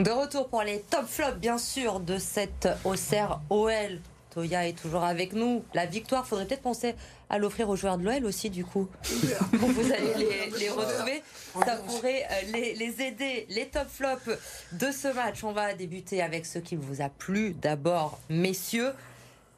De 0.00 0.10
retour 0.10 0.48
pour 0.48 0.62
les 0.62 0.80
top 0.80 1.06
flops, 1.06 1.36
bien 1.36 1.58
sûr, 1.58 2.00
de 2.00 2.16
cette 2.16 2.66
Auxerre 2.84 3.38
OL. 3.50 4.00
Toya 4.30 4.66
est 4.66 4.72
toujours 4.72 5.04
avec 5.04 5.34
nous. 5.34 5.62
La 5.74 5.84
victoire, 5.84 6.26
faudrait 6.26 6.46
peut-être 6.46 6.62
penser 6.62 6.94
à 7.28 7.36
l'offrir 7.36 7.68
aux 7.68 7.76
joueurs 7.76 7.98
de 7.98 8.04
l'OL 8.04 8.24
aussi, 8.24 8.48
du 8.48 8.64
coup. 8.64 8.88
vous 9.52 9.92
allez 9.92 10.48
les, 10.58 10.70
retrouver. 10.70 11.22
Ça 11.66 11.76
pourrait 11.76 12.26
euh, 12.30 12.50
les, 12.50 12.74
les, 12.76 13.02
aider. 13.02 13.46
Les 13.50 13.66
top 13.66 13.88
flops 13.90 14.30
de 14.72 14.90
ce 14.90 15.08
match, 15.08 15.44
on 15.44 15.52
va 15.52 15.74
débuter 15.74 16.22
avec 16.22 16.46
ce 16.46 16.58
qui 16.58 16.76
vous 16.76 17.02
a 17.02 17.10
plu. 17.10 17.52
D'abord, 17.60 18.20
messieurs, 18.30 18.94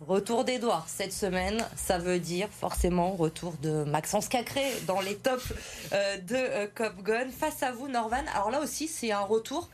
Retour 0.09 0.45
d'Edouard 0.45 0.87
cette 0.89 1.13
semaine, 1.13 1.65
ça 1.77 1.97
veut 1.97 2.19
dire 2.19 2.49
forcément 2.51 3.13
retour 3.13 3.55
de 3.63 3.85
Maxence 3.85 4.27
Cacré 4.27 4.65
dans 4.89 5.01
les 5.01 5.15
tops 5.15 5.53
euh, 5.93 6.17
de 6.17 6.35
euh, 6.35 6.67
Cop 6.75 7.05
Gun. 7.05 7.29
Face 7.31 7.63
à 7.63 7.71
vous, 7.71 7.87
Norvan. 7.87 8.25
Alors 8.35 8.51
là 8.51 8.61
aussi, 8.61 8.89
c'est 8.89 9.13
un 9.13 9.21
retour 9.21 9.69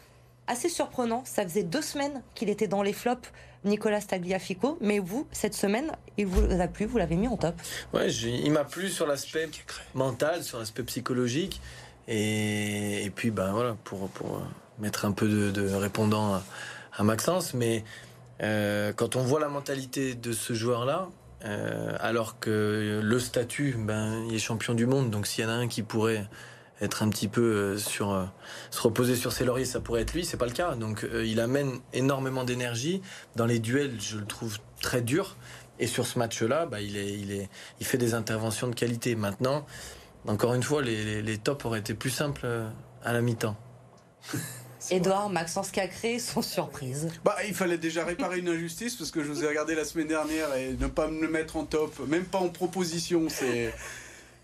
assez 0.48 0.68
surprenant. 0.68 1.22
Ça 1.24 1.44
faisait 1.44 1.62
deux 1.62 1.82
semaines 1.82 2.22
qu'il 2.34 2.48
était 2.48 2.66
dans 2.66 2.82
les 2.82 2.92
flops, 2.92 3.30
Nicolas 3.64 4.00
Stagliafico. 4.00 4.78
Mais 4.80 4.98
vous, 4.98 5.26
cette 5.30 5.54
semaine, 5.54 5.92
il 6.16 6.26
vous 6.26 6.60
a 6.60 6.66
plu, 6.66 6.86
vous 6.86 6.98
l'avez 6.98 7.16
mis 7.16 7.28
en 7.28 7.36
top. 7.36 7.54
Ouais, 7.92 8.10
il 8.10 8.50
m'a 8.50 8.64
plu 8.64 8.88
sur 8.88 9.06
l'aspect 9.06 9.48
mental, 9.94 10.42
sur 10.42 10.58
l'aspect 10.58 10.82
psychologique. 10.82 11.60
Et, 12.08 13.12
puis, 13.14 13.30
ben 13.30 13.52
voilà, 13.52 13.76
pour, 13.84 14.08
pour 14.08 14.42
mettre 14.78 15.04
un 15.04 15.12
peu 15.12 15.28
de, 15.28 15.74
répondant 15.74 16.40
à, 16.96 17.02
Maxence. 17.04 17.54
Mais 17.54 17.84
euh, 18.42 18.92
quand 18.92 19.14
on 19.14 19.22
voit 19.22 19.40
la 19.40 19.48
mentalité 19.48 20.14
de 20.14 20.32
ce 20.32 20.54
joueur-là, 20.54 21.08
euh, 21.44 21.96
alors 22.00 22.40
que 22.40 23.00
le 23.02 23.18
statut, 23.20 23.76
ben, 23.78 24.24
il 24.28 24.34
est 24.34 24.40
champion 24.40 24.74
du 24.74 24.86
monde. 24.86 25.10
Donc 25.10 25.26
s'il 25.26 25.44
y 25.44 25.46
en 25.46 25.50
a 25.50 25.54
un 25.54 25.68
qui 25.68 25.82
pourrait 25.82 26.28
être 26.80 27.02
un 27.02 27.08
petit 27.08 27.28
peu 27.28 27.76
sur 27.76 28.28
se 28.70 28.80
reposer 28.80 29.16
sur 29.16 29.32
ses 29.32 29.44
lauriers, 29.44 29.64
ça 29.64 29.80
pourrait 29.80 30.02
être 30.02 30.14
lui. 30.14 30.24
C'est 30.24 30.36
pas 30.36 30.46
le 30.46 30.52
cas. 30.52 30.74
Donc 30.74 31.06
il 31.24 31.40
amène 31.40 31.80
énormément 31.92 32.44
d'énergie 32.44 33.02
dans 33.36 33.46
les 33.46 33.58
duels. 33.58 34.00
Je 34.00 34.18
le 34.18 34.26
trouve 34.26 34.58
très 34.80 35.00
dur. 35.00 35.36
Et 35.80 35.86
sur 35.86 36.06
ce 36.06 36.18
match-là, 36.18 36.66
bah, 36.66 36.80
il, 36.80 36.96
est, 36.96 37.12
il, 37.12 37.30
est, 37.30 37.48
il 37.78 37.86
fait 37.86 37.98
des 37.98 38.14
interventions 38.14 38.66
de 38.66 38.74
qualité. 38.74 39.14
Maintenant, 39.14 39.64
encore 40.26 40.54
une 40.54 40.62
fois, 40.62 40.82
les, 40.82 41.22
les 41.22 41.38
tops 41.38 41.64
auraient 41.64 41.78
été 41.78 41.94
plus 41.94 42.10
simples 42.10 42.46
à 43.04 43.12
la 43.12 43.20
mi-temps. 43.20 43.56
Edouard, 44.90 45.28
Maxence 45.28 45.70
Cacré 45.70 46.18
sont 46.18 46.42
surprises. 46.42 47.08
Bah, 47.24 47.36
il 47.46 47.54
fallait 47.54 47.78
déjà 47.78 48.04
réparer 48.04 48.38
une 48.38 48.48
injustice 48.48 48.94
parce 48.94 49.10
que 49.10 49.22
je 49.22 49.28
vous 49.28 49.44
ai 49.44 49.48
regardé 49.48 49.74
la 49.74 49.84
semaine 49.84 50.06
dernière 50.06 50.54
et 50.54 50.74
ne 50.78 50.86
pas 50.86 51.08
me 51.08 51.28
mettre 51.28 51.56
en 51.56 51.64
top, 51.64 51.98
même 52.06 52.24
pas 52.24 52.38
en 52.38 52.48
proposition, 52.48 53.26
c'est. 53.28 53.74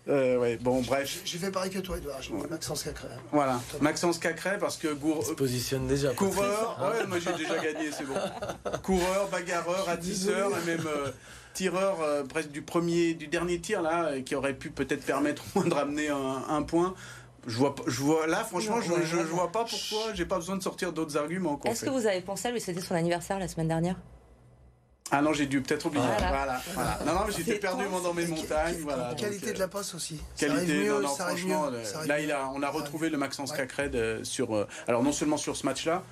Euh, 0.07 0.37
ouais, 0.37 0.57
bon, 0.57 0.81
bref. 0.81 1.21
J'ai 1.25 1.37
fait 1.37 1.51
pareil 1.51 1.71
que 1.71 1.79
toi, 1.79 1.97
Edouard. 1.97 2.21
J'ai 2.21 2.33
Maxence 2.49 2.83
Cacré. 2.83 3.07
Voilà, 3.31 3.59
Maxence 3.81 4.19
Cacré 4.19 4.57
parce 4.59 4.77
que. 4.77 4.93
Gour... 4.93 5.25
se 5.25 5.33
positionne 5.33 5.87
déjà. 5.87 6.13
Coureur, 6.13 6.79
ouais, 6.81 7.07
moi 7.07 7.17
j'ai 7.19 7.33
déjà 7.33 7.57
gagné, 7.57 7.91
c'est 7.91 8.05
bon. 8.05 8.15
Coureur, 8.83 9.29
bagarreur, 9.29 9.89
attisseur 9.89 10.51
et 10.51 10.65
même. 10.65 10.85
Euh, 10.85 11.11
tireur 11.55 12.01
euh, 12.01 12.23
presque 12.23 12.51
du 12.51 12.61
premier, 12.61 13.15
du 13.15 13.27
dernier 13.27 13.59
tir 13.59 13.81
là, 13.81 14.19
qui 14.21 14.35
aurait 14.35 14.53
pu 14.53 14.69
peut-être 14.69 15.03
permettre 15.03 15.43
au 15.55 15.59
moins 15.59 15.67
de 15.69 15.73
ramener 15.73 16.09
un, 16.09 16.43
un 16.49 16.61
point. 16.61 16.93
Je 17.47 17.57
vois, 17.57 17.75
je 17.87 18.01
vois, 18.01 18.27
là, 18.27 18.43
franchement, 18.43 18.81
je, 18.81 19.05
je, 19.05 19.17
vois 19.17 19.51
pas 19.51 19.65
pourquoi 19.65 20.13
j'ai 20.13 20.25
pas 20.25 20.37
besoin 20.37 20.57
de 20.57 20.63
sortir 20.63 20.91
d'autres 20.91 21.15
arguments. 21.15 21.59
Est-ce 21.63 21.85
que 21.85 21.91
vous 21.91 22.07
avez 22.07 22.21
pensé 22.21 22.47
à 22.47 22.51
lui 22.51 22.59
C'était 22.59 22.81
son 22.81 22.95
anniversaire 22.95 23.39
la 23.39 23.47
semaine 23.47 23.67
dernière? 23.67 23.95
Ah 25.11 25.21
non, 25.21 25.33
j'ai 25.33 25.45
dû 25.45 25.61
peut-être 25.61 25.85
oublier. 25.85 26.03
Voilà. 26.03 26.61
voilà, 26.73 26.99
Non, 27.05 27.13
non, 27.13 27.25
j'étais 27.29 27.59
perdu 27.59 27.83
dans 28.03 28.13
mes 28.13 28.25
montagnes. 28.25 28.77
Voilà, 28.81 29.13
qualité 29.15 29.53
de 29.53 29.59
la 29.59 29.67
passe 29.67 29.93
aussi. 29.93 30.19
Qualité, 30.37 30.87
non, 30.87 31.01
non, 31.01 31.09
franchement, 31.09 31.69
là, 32.07 32.19
il 32.19 32.31
a, 32.31 32.49
on 32.49 32.63
a 32.63 32.69
retrouvé 32.69 33.09
le 33.09 33.17
Maxence 33.17 33.51
Cacred 33.51 34.23
sur. 34.23 34.55
Euh, 34.55 34.67
alors, 34.87 35.03
non 35.03 35.11
seulement 35.11 35.37
sur 35.37 35.55
ce 35.55 35.65
match-là, 35.65 36.03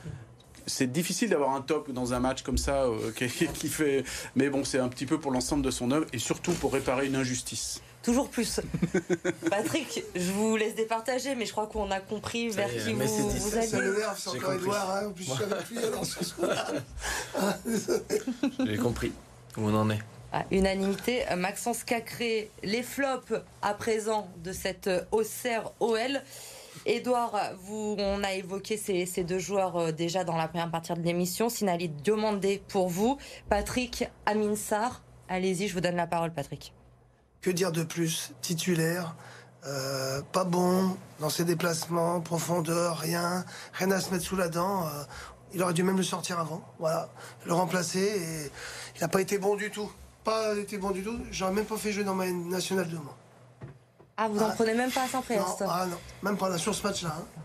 c'est 0.68 0.92
difficile 0.92 1.30
d'avoir 1.30 1.56
un 1.56 1.62
top 1.62 1.92
dans 1.92 2.14
un 2.14 2.20
match 2.20 2.44
comme 2.44 2.58
ça 2.58 2.84
euh, 2.84 3.12
qui, 3.16 3.48
qui, 3.48 3.68
fait. 3.68 4.04
Mais 4.36 4.50
bon, 4.50 4.64
c'est 4.64 4.80
un 4.80 4.90
petit 4.90 5.08
peu 5.08 5.20
pour 5.20 5.32
l'ensemble 5.32 5.64
de 5.64 5.72
son 5.72 5.90
œuvre 5.92 6.06
et 6.14 6.20
surtout 6.20 6.54
pour 6.54 6.74
réparer 6.74 7.08
une 7.08 7.16
injustice. 7.16 7.82
Toujours 8.04 8.30
plus. 8.30 8.60
Patrick, 9.50 10.04
je 10.14 10.32
vous 10.32 10.58
laisse 10.58 10.76
départager, 10.76 11.36
mais 11.36 11.46
je 11.46 11.54
crois 11.54 11.68
qu'on 11.68 11.90
a 11.90 12.02
compris 12.02 12.50
vers 12.50 12.70
qui 12.70 12.92
vous, 12.92 13.08
vous 13.08 13.58
alliez. 13.58 13.68
C'est 14.18 14.30
encore 14.30 14.54
Edouard, 14.54 14.92
hein, 14.92 15.08
en 15.08 15.12
plus 15.12 15.26
je 15.26 15.36
J'ai 18.66 18.78
compris 18.78 19.14
où 19.58 19.62
on 19.62 19.74
en 19.74 19.90
est. 19.90 20.00
Ah, 20.34 20.44
unanimité, 20.52 21.24
Maxence 21.38 21.84
Cacré, 21.86 22.52
les 22.62 22.84
flops 22.84 23.34
à 23.62 23.74
présent 23.74 24.28
de 24.44 24.52
cette 24.52 24.90
Auxerre 25.12 25.72
OL. 25.80 26.22
Edouard, 26.86 27.40
vous, 27.62 27.96
on 27.98 28.24
a 28.24 28.34
évoqué 28.34 28.76
ces, 28.76 29.06
ces, 29.06 29.24
deux 29.24 29.40
joueurs 29.40 29.78
euh, 29.78 29.92
déjà 29.92 30.26
dans 30.26 30.36
la 30.36 30.50
première 30.50 30.70
partie 30.70 30.92
de 30.92 31.02
l'émission. 31.02 31.48
Sinali 31.48 31.88
demandé 31.88 32.62
pour 32.68 32.90
vous. 32.90 33.18
Patrick 33.48 34.06
Aminsar, 34.26 35.04
allez-y, 35.30 35.70
je 35.70 35.74
vous 35.74 35.82
donne 35.82 35.96
la 35.96 36.08
parole, 36.08 36.34
Patrick. 36.34 36.74
Que 37.44 37.52
dire 37.52 37.74
de 37.74 37.84
plus 37.84 38.32
Titulaire, 38.42 39.16
euh, 39.66 40.22
pas 40.32 40.46
bon 40.46 40.96
dans 41.20 41.30
ses 41.30 41.44
déplacements, 41.44 42.22
profondeur, 42.22 42.98
rien, 42.98 43.44
rien 43.74 43.92
à 43.92 44.00
se 44.00 44.12
mettre 44.12 44.24
sous 44.24 44.38
la 44.38 44.48
dent. 44.48 44.88
Euh, 44.88 45.04
il 45.54 45.62
aurait 45.62 45.74
dû 45.74 45.84
même 45.84 45.98
le 45.98 46.04
sortir 46.04 46.40
avant, 46.40 46.64
voilà, 46.80 47.10
le 47.46 47.54
remplacer. 47.54 48.00
Et 48.00 48.52
il 48.96 49.02
n'a 49.02 49.10
pas 49.10 49.20
été 49.20 49.40
bon 49.40 49.58
du 49.58 49.70
tout. 49.72 49.92
Pas 50.24 50.56
été 50.56 50.78
bon 50.78 50.92
du 50.92 51.04
tout. 51.04 51.20
J'aurais 51.32 51.52
même 51.52 51.66
pas 51.66 51.76
fait 51.76 51.92
jouer 51.92 52.06
dans 52.06 52.16
ma 52.16 52.32
nationale 52.32 52.88
de 52.88 52.96
moi. 52.96 53.18
Ah, 54.16 54.30
vous 54.30 54.40
n'en 54.40 54.50
ah. 54.50 54.54
prenez 54.56 54.74
même 54.74 54.92
pas 54.92 55.04
à 55.04 55.08
Saint-Priest 55.10 55.64
Ah 55.68 55.86
non, 55.86 55.98
même 56.22 56.38
pas 56.38 56.48
là, 56.48 56.58
sur 56.58 56.74
ce 56.74 56.82
match-là. 56.88 57.14
Hein. 57.20 57.42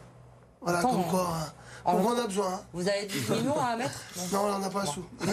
Voilà, 0.61 0.81
comme 0.81 1.05
quoi. 1.07 1.29
Hein. 1.35 1.53
On 1.85 2.07
en 2.07 2.19
a 2.19 2.27
besoin. 2.29 2.53
Hein. 2.53 2.61
Vous 2.73 2.89
avez 2.89 3.07
10 3.07 3.31
millions 3.31 3.59
à 3.61 3.75
mettre? 3.75 4.01
Non, 4.33 4.45
on 4.45 4.59
n'en 4.59 4.63
a 4.63 4.71
pas 4.71 4.83
un 4.83 4.87
sou. 4.87 5.05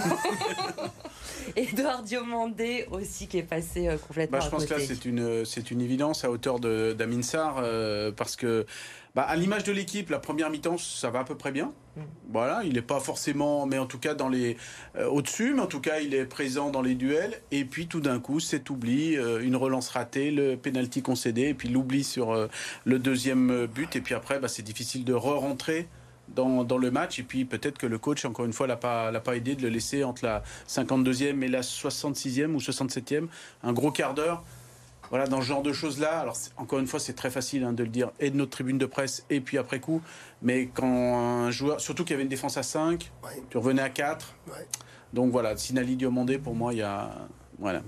Edouard 1.55 2.03
Diomandé 2.03 2.87
aussi 2.91 3.27
qui 3.27 3.37
est 3.37 3.43
passé 3.43 3.87
euh, 3.87 3.97
complètement. 3.97 4.37
Bah, 4.37 4.43
je 4.43 4.49
pense 4.49 4.65
que 4.65 4.73
là 4.73 4.79
c'est 4.79 5.05
une 5.05 5.45
c'est 5.45 5.71
une 5.71 5.81
évidence 5.81 6.23
à 6.23 6.31
hauteur 6.31 6.59
d'Amin 6.59 7.21
Sarr 7.21 7.59
euh, 7.59 8.11
parce 8.11 8.35
que 8.35 8.65
bah, 9.13 9.23
à 9.23 9.35
l'image 9.37 9.63
de 9.63 9.71
l'équipe, 9.71 10.09
la 10.09 10.19
première 10.19 10.49
mi-temps 10.49 10.77
ça 10.77 11.09
va 11.09 11.19
à 11.19 11.23
peu 11.23 11.35
près 11.35 11.51
bien. 11.51 11.71
Mm. 11.95 12.01
Voilà, 12.31 12.61
il 12.65 12.73
n'est 12.73 12.81
pas 12.81 12.99
forcément, 12.99 13.65
mais 13.65 13.77
en 13.77 13.85
tout 13.85 13.99
cas 13.99 14.13
dans 14.13 14.29
les 14.29 14.57
euh, 14.97 15.07
au-dessus, 15.07 15.53
mais 15.53 15.61
en 15.61 15.67
tout 15.67 15.81
cas 15.81 15.99
il 15.99 16.13
est 16.13 16.25
présent 16.25 16.69
dans 16.69 16.81
les 16.81 16.95
duels. 16.95 17.41
Et 17.51 17.65
puis 17.65 17.87
tout 17.87 18.01
d'un 18.01 18.19
coup, 18.19 18.39
c'est 18.39 18.69
oubli, 18.69 19.15
une 19.15 19.55
relance 19.55 19.89
ratée, 19.89 20.31
le 20.31 20.57
penalty 20.57 21.01
concédé, 21.01 21.43
et 21.43 21.53
puis 21.53 21.69
l'oubli 21.69 22.03
sur 22.03 22.49
le 22.83 22.99
deuxième 22.99 23.67
but. 23.67 23.95
Et 23.95 24.01
puis 24.01 24.13
après, 24.13 24.39
bah, 24.39 24.47
c'est 24.47 24.63
difficile 24.63 25.05
de 25.05 25.13
re-rentrer 25.13 25.87
dans, 26.29 26.63
dans, 26.63 26.77
le 26.77 26.91
match. 26.91 27.19
Et 27.19 27.23
puis 27.23 27.45
peut-être 27.45 27.77
que 27.77 27.87
le 27.87 27.97
coach, 27.97 28.25
encore 28.25 28.45
une 28.45 28.53
fois, 28.53 28.67
l'a 28.67 28.77
pas, 28.77 29.11
l'a 29.11 29.19
pas 29.19 29.35
aidé 29.35 29.55
de 29.55 29.61
le 29.61 29.69
laisser 29.69 30.03
entre 30.03 30.25
la 30.25 30.43
52e 30.67 31.41
et 31.41 31.47
la 31.47 31.61
66e 31.61 32.53
ou 32.53 32.59
67e, 32.59 33.27
un 33.63 33.73
gros 33.73 33.91
quart 33.91 34.13
d'heure. 34.13 34.43
Voilà, 35.09 35.27
dans 35.27 35.39
ce 35.39 35.45
genre 35.45 35.61
de 35.61 35.71
choses-là, 35.71 36.19
alors 36.19 36.35
encore 36.57 36.79
une 36.79 36.87
fois, 36.87 36.99
c'est 36.99 37.13
très 37.13 37.29
facile 37.29 37.63
hein, 37.63 37.73
de 37.73 37.83
le 37.83 37.89
dire, 37.89 38.11
et 38.19 38.31
de 38.31 38.35
notre 38.35 38.51
tribune 38.51 38.79
de 38.79 38.87
presse, 38.87 39.23
et 39.29 39.39
puis 39.39 39.59
après 39.59 39.79
coup, 39.79 40.01
mais 40.41 40.67
quand 40.73 41.17
un 41.17 41.51
joueur, 41.51 41.79
surtout 41.79 42.03
qu'il 42.03 42.11
y 42.11 42.15
avait 42.15 42.23
une 42.23 42.29
défense 42.29 42.57
à 42.57 42.63
5, 42.63 43.11
tu 43.49 43.57
revenais 43.57 43.83
à 43.83 43.89
4. 43.89 44.33
Donc 45.13 45.31
voilà, 45.31 45.55
Sinali 45.55 45.95
Diomandé, 45.95 46.39
pour 46.39 46.55
moi, 46.55 46.73
il 46.73 46.79
y 46.79 46.81
a. 46.81 47.11
Voilà. 47.59 47.81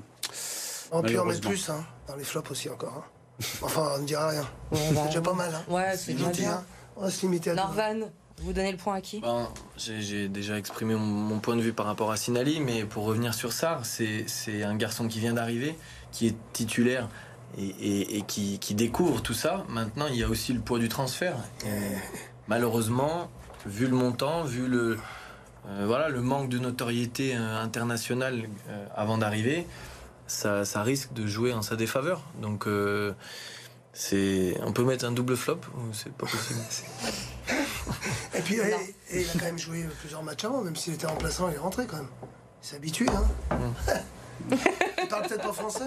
On 0.92 1.02
peut 1.02 1.20
en 1.20 1.26
mettre 1.26 1.42
plus, 1.42 1.70
hein, 1.70 1.84
dans 2.08 2.16
les 2.16 2.24
flops 2.24 2.52
aussi 2.52 2.70
encore. 2.70 3.04
Hein. 3.06 3.44
Enfin, 3.62 3.92
on 3.96 4.02
ne 4.02 4.06
dira 4.06 4.30
rien. 4.30 4.48
c'est 4.72 5.06
déjà 5.06 5.22
pas 5.22 5.34
mal. 5.34 5.54
Hein. 5.54 5.72
Ouais, 5.72 5.98
c'est 5.98 6.14
bien. 6.14 6.64
On 6.96 7.02
va 7.02 7.12
se 7.12 7.22
limiter 7.22 7.52
à 7.52 7.56
Norvan, 7.56 8.10
vous 8.42 8.54
donnez 8.54 8.72
le 8.72 8.78
point 8.78 8.96
à 8.96 9.02
qui? 9.02 9.20
Ben, 9.20 9.50
J'ai 9.78 10.30
déjà 10.30 10.58
exprimé 10.58 10.96
mon, 10.96 11.40
point 11.40 11.56
de 11.56 11.62
vue 11.62 11.74
par 11.74 11.86
rapport 11.86 12.12
à 12.12 12.18
Sinali, 12.18 12.60
mais 12.60 12.86
pour 12.86 13.04
revenir 13.04 13.34
sur 13.34 13.52
ça, 13.52 13.82
c'est 13.84 14.64
un 14.64 14.76
garçon 14.76 15.08
qui 15.08 15.20
vient 15.20 15.34
d'arriver, 15.34 15.76
qui 16.12 16.28
est 16.28 16.36
titulaire 16.54 17.10
et, 17.58 18.24
qui, 18.28 18.76
découvre 18.76 19.22
tout 19.22 19.34
ça. 19.34 19.66
Maintenant, 19.70 20.08
il 20.08 20.16
y 20.16 20.24
a 20.24 20.30
aussi 20.30 20.54
le 20.54 20.60
poids 20.60 20.80
du 20.80 20.90
transfert. 20.90 21.36
malheureusement, 22.48 23.30
vu 23.66 23.88
le 23.88 23.96
montant, 23.96 24.44
vu 24.44 24.68
le, 24.68 24.98
euh, 25.70 25.84
voilà, 25.86 26.10
le 26.10 26.22
manque 26.22 26.50
de 26.50 26.60
notoriété 26.60 27.36
euh, 27.36 27.62
internationale 27.62 28.48
euh, 28.70 28.86
avant 28.96 29.18
d'arriver, 29.18 29.68
ça, 30.28 30.64
risque 30.84 31.14
de 31.14 31.26
jouer 31.26 31.54
en 31.54 31.62
sa 31.62 31.76
défaveur. 31.76 32.22
Donc, 32.42 32.68
c'est, 33.94 34.58
on 34.62 34.74
peut 34.74 34.84
mettre 34.84 35.06
un 35.06 35.12
double 35.12 35.38
flop 35.38 35.62
ou 35.76 35.94
c'est 35.94 36.12
pas 36.14 36.28
possible? 36.28 36.60
Et 38.52 39.22
il 39.22 39.30
a 39.30 39.34
quand 39.34 39.46
même 39.46 39.60
joué 39.60 39.84
plusieurs 40.00 40.24
matchs 40.24 40.46
avant, 40.46 40.62
même 40.62 40.76
s'il 40.76 40.94
était 40.94 41.08
remplaçant, 41.08 41.50
il 41.50 41.56
est 41.56 41.60
rentré 41.60 41.86
quand 41.86 41.98
même. 41.98 42.10
Il 42.64 42.68
s'habitue, 42.68 43.08
hein. 43.10 43.56
il 44.52 45.08
parle 45.08 45.28
peut-être 45.28 45.44
pas 45.44 45.54
français? 45.54 45.86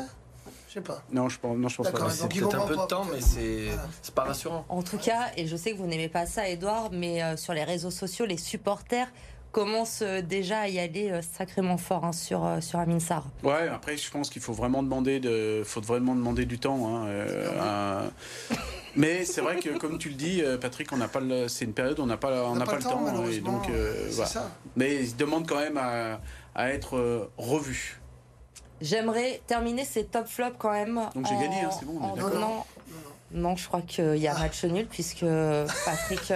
Je 0.68 0.75
sais 0.75 0.81
pas. 0.81 1.03
Non, 1.11 1.29
je 1.29 1.38
pense, 1.38 1.57
non, 1.57 1.68
je 1.68 1.77
pense 1.77 1.90
pas. 1.90 2.11
C'est 2.11 2.29
peut-être 2.29 2.55
un 2.55 2.66
peu 2.66 2.77
de 2.77 2.87
temps, 2.87 3.05
mais 3.05 3.20
c'est 3.20 4.14
pas 4.14 4.25
rassurant. 4.25 4.64
En 4.68 4.83
tout 4.83 4.99
cas, 4.99 5.33
et 5.37 5.46
je 5.46 5.57
sais 5.57 5.73
que 5.73 5.77
vous 5.77 5.87
n'aimez 5.87 6.09
pas 6.09 6.27
ça, 6.27 6.49
Edouard, 6.49 6.90
mais 6.92 7.23
euh, 7.23 7.37
sur 7.37 7.55
les 7.55 7.64
réseaux 7.64 7.90
sociaux, 7.90 8.25
les 8.25 8.37
supporters 8.37 9.09
commencent 9.52 10.02
euh, 10.02 10.22
déjà 10.22 10.60
à 10.60 10.68
y 10.68 10.78
aller 10.78 11.10
euh, 11.10 11.22
sacrément 11.22 11.76
fort 11.76 12.04
hein, 12.04 12.12
sur, 12.12 12.48
sur 12.60 12.78
Amin 12.78 13.00
Sarr. 13.00 13.24
Ouais, 13.42 13.68
après, 13.68 13.96
je 13.96 14.10
pense 14.10 14.30
qu'il 14.30 14.42
faut 14.42 14.52
vraiment 14.52 14.82
demander, 14.82 15.20
de, 15.20 15.62
faut 15.64 15.80
vraiment 15.80 16.14
demander 16.14 16.44
du 16.44 16.58
temps. 16.58 17.04
Hein, 17.06 18.10
mais 18.96 19.24
c'est 19.24 19.40
vrai 19.40 19.56
que, 19.56 19.70
comme 19.78 19.98
tu 19.98 20.08
le 20.08 20.14
dis, 20.14 20.42
euh, 20.42 20.58
Patrick, 20.58 20.92
on 20.92 20.96
n'a 20.96 21.08
pas 21.08 21.20
c'est 21.48 21.64
une 21.64 21.72
période 21.72 21.98
où 21.98 22.02
on 22.02 22.06
n'a 22.06 22.16
pas, 22.16 22.44
on, 22.44 22.56
n'a 22.56 22.64
pas, 22.64 22.76
le 22.76 22.82
temps. 22.82 23.24
et 23.30 23.40
donc, 23.40 23.68
euh, 23.68 24.08
voilà. 24.10 24.50
Mais 24.76 24.96
il 24.96 25.16
demande 25.16 25.46
quand 25.46 25.58
même 25.58 25.78
à, 25.78 26.20
à 26.54 26.70
être 26.70 26.96
euh, 26.96 27.30
revu. 27.36 28.00
J'aimerais 28.80 29.42
terminer 29.46 29.84
ces 29.84 30.04
top 30.04 30.26
flops 30.26 30.56
quand 30.58 30.72
même. 30.72 31.00
Donc 31.14 31.26
j'ai 31.26 31.34
gagné, 31.34 31.60
hein, 31.60 31.70
c'est 31.78 31.84
bon. 31.84 32.00
non, 32.00 32.64
non, 33.32 33.56
je 33.56 33.68
crois 33.68 33.82
qu'il 33.82 34.16
y 34.16 34.26
a 34.26 34.36
match 34.38 34.64
nul 34.64 34.86
puisque 34.86 35.26
Patrick 35.84 36.32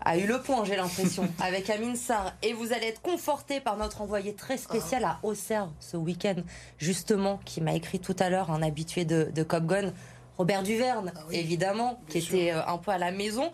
a 0.00 0.16
eu 0.16 0.26
le 0.26 0.40
point, 0.40 0.64
j'ai 0.64 0.76
l'impression, 0.76 1.28
avec 1.40 1.70
Amin 1.70 1.94
Sarr. 1.94 2.32
Et 2.42 2.52
vous 2.52 2.72
allez 2.72 2.86
être 2.86 3.02
conforté 3.02 3.60
par 3.60 3.76
notre 3.76 4.02
envoyé 4.02 4.34
très 4.34 4.56
spécial 4.56 5.04
à 5.04 5.18
Auxerre 5.22 5.68
ce 5.80 5.96
week-end, 5.96 6.36
justement, 6.78 7.40
qui 7.44 7.60
m'a 7.60 7.74
écrit 7.74 8.00
tout 8.00 8.16
à 8.18 8.30
l'heure, 8.30 8.50
un 8.50 8.62
habitué 8.62 9.04
de, 9.04 9.30
de 9.34 9.42
Cop 9.42 9.66
Gun. 9.66 9.92
Robert 10.38 10.62
Duverne, 10.62 11.12
ah 11.16 11.20
évidemment, 11.32 12.00
qui 12.08 12.18
était 12.18 12.52
euh, 12.52 12.64
un 12.66 12.78
peu 12.78 12.92
à 12.92 12.98
la 12.98 13.10
maison. 13.10 13.50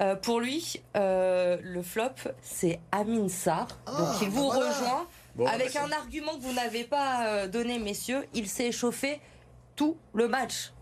Euh, 0.00 0.16
pour 0.16 0.40
lui, 0.40 0.82
euh, 0.96 1.58
le 1.62 1.80
flop, 1.82 2.08
c'est 2.42 2.80
Amin 2.90 3.28
Sarr. 3.28 3.68
Ah, 3.86 3.98
Donc 3.98 4.08
il 4.22 4.28
vous 4.28 4.48
bah 4.48 4.56
rejoint 4.56 5.06
avec 5.46 5.74
bah 5.74 5.80
un 5.84 5.92
argument 5.92 6.32
que 6.34 6.42
vous 6.42 6.52
n'avez 6.52 6.82
pas 6.82 7.46
donné, 7.46 7.78
messieurs. 7.78 8.26
Il 8.34 8.48
s'est 8.48 8.66
échauffé 8.66 9.20
tout 9.76 9.96
le 10.12 10.26
match. 10.26 10.72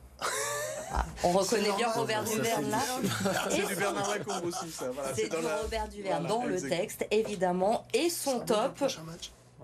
Ah, 0.93 1.05
on 1.23 1.31
reconnaît 1.31 1.71
bien 1.77 1.89
Robert 1.93 2.25
Duverne 2.25 2.69
là. 2.71 2.79
C'est 3.49 3.67
du 3.67 3.75
Bernard 3.77 4.11
aussi, 4.45 4.71
ça. 4.73 4.87
c'est 5.15 5.29
du 5.29 5.37
Robert 5.37 5.89
Duverne 5.89 6.27
dans 6.27 6.45
le 6.45 6.61
texte, 6.61 7.07
évidemment. 7.11 7.87
Et 7.95 8.11
son 8.11 8.41
top. 8.41 8.83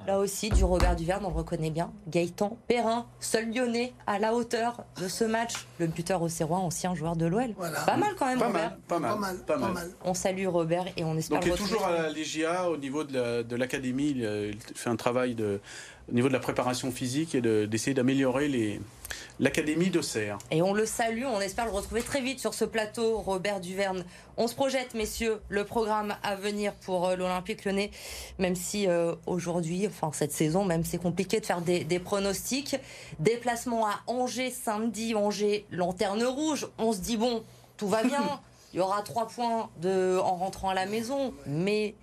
Là 0.06 0.20
aussi, 0.20 0.50
du 0.50 0.62
Robert 0.62 0.94
Duverne, 0.94 1.24
on 1.24 1.30
le 1.30 1.34
reconnaît 1.34 1.70
bien. 1.70 1.90
Gaëtan 2.06 2.56
Perrin, 2.68 3.06
seul 3.18 3.52
lyonnais 3.52 3.92
à 4.06 4.20
la 4.20 4.34
hauteur 4.34 4.84
de 5.00 5.08
ce 5.08 5.24
match. 5.24 5.66
Le 5.80 5.88
buteur 5.88 6.22
au 6.22 6.28
Serrois, 6.28 6.58
ancien 6.58 6.94
joueur 6.94 7.16
de 7.16 7.26
l'OL. 7.26 7.54
Voilà. 7.56 7.80
Pas 7.80 7.96
mal 7.96 8.14
quand 8.16 8.26
même, 8.26 8.38
Pas 8.38 8.46
Robert. 8.46 8.62
mal, 8.70 8.78
pas 8.86 8.98
mal, 9.00 9.10
Pas 9.10 9.18
mal, 9.18 9.36
pas 9.46 9.56
mal. 9.58 9.90
On 10.04 10.14
salue 10.14 10.46
Robert 10.46 10.84
et 10.96 11.02
on 11.02 11.16
espère 11.16 11.40
Donc 11.40 11.46
il 11.46 11.48
le 11.48 11.54
est 11.56 11.58
toujours 11.58 11.84
à 11.86 11.90
la 11.90 12.10
Légia 12.10 12.70
au 12.70 12.76
niveau 12.76 13.02
de 13.02 13.14
la- 13.18 13.42
de 13.42 13.56
l'académie. 13.56 14.14
euh, 14.20 14.52
il 14.52 14.76
fait 14.76 14.90
un 14.90 14.96
travail 14.96 15.34
de, 15.34 15.60
au 16.10 16.14
niveau 16.14 16.28
de 16.28 16.32
la 16.32 16.38
préparation 16.40 16.90
physique 16.92 17.34
et 17.34 17.40
de- 17.40 17.66
d'essayer 17.66 17.94
d'améliorer 17.94 18.48
les- 18.48 18.80
l'académie 19.38 19.90
d'Auxerre. 19.90 20.38
Et 20.50 20.62
on 20.62 20.72
le 20.72 20.86
salue, 20.86 21.24
on 21.26 21.40
espère 21.40 21.66
le 21.66 21.70
retrouver 21.72 22.00
très 22.02 22.20
vite 22.22 22.40
sur 22.40 22.54
ce 22.54 22.64
plateau, 22.64 23.18
Robert 23.18 23.60
Duverne. 23.60 24.04
On 24.38 24.46
se 24.48 24.54
projette, 24.54 24.94
messieurs, 24.94 25.40
le 25.48 25.64
programme 25.64 26.16
à 26.22 26.36
venir 26.36 26.72
pour 26.84 27.06
euh, 27.08 27.16
l'Olympique 27.16 27.64
lyonnais, 27.64 27.90
même 28.38 28.54
si 28.56 28.88
euh, 28.88 29.14
aujourd'hui, 29.26 29.86
enfin 29.86 30.10
cette 30.14 30.32
saison, 30.32 30.64
même 30.64 30.84
c'est 30.84 30.98
compliqué 30.98 31.40
de 31.40 31.46
faire 31.46 31.60
des, 31.60 31.84
des 31.84 31.98
pronostics. 31.98 32.76
Déplacement 33.18 33.86
à 33.86 34.00
Angers 34.06 34.50
samedi, 34.50 35.14
Angers, 35.14 35.66
lanterne 35.70 36.22
rouge. 36.24 36.68
On 36.78 36.92
se 36.92 37.00
dit, 37.00 37.16
bon, 37.16 37.42
tout 37.76 37.88
va 37.88 38.04
bien, 38.04 38.40
il 38.72 38.78
y 38.78 38.80
aura 38.80 39.02
trois 39.02 39.26
points 39.28 39.68
de, 39.82 40.18
en 40.18 40.36
rentrant 40.36 40.70
à 40.70 40.74
la 40.74 40.86
maison, 40.86 41.34
mais 41.46 41.94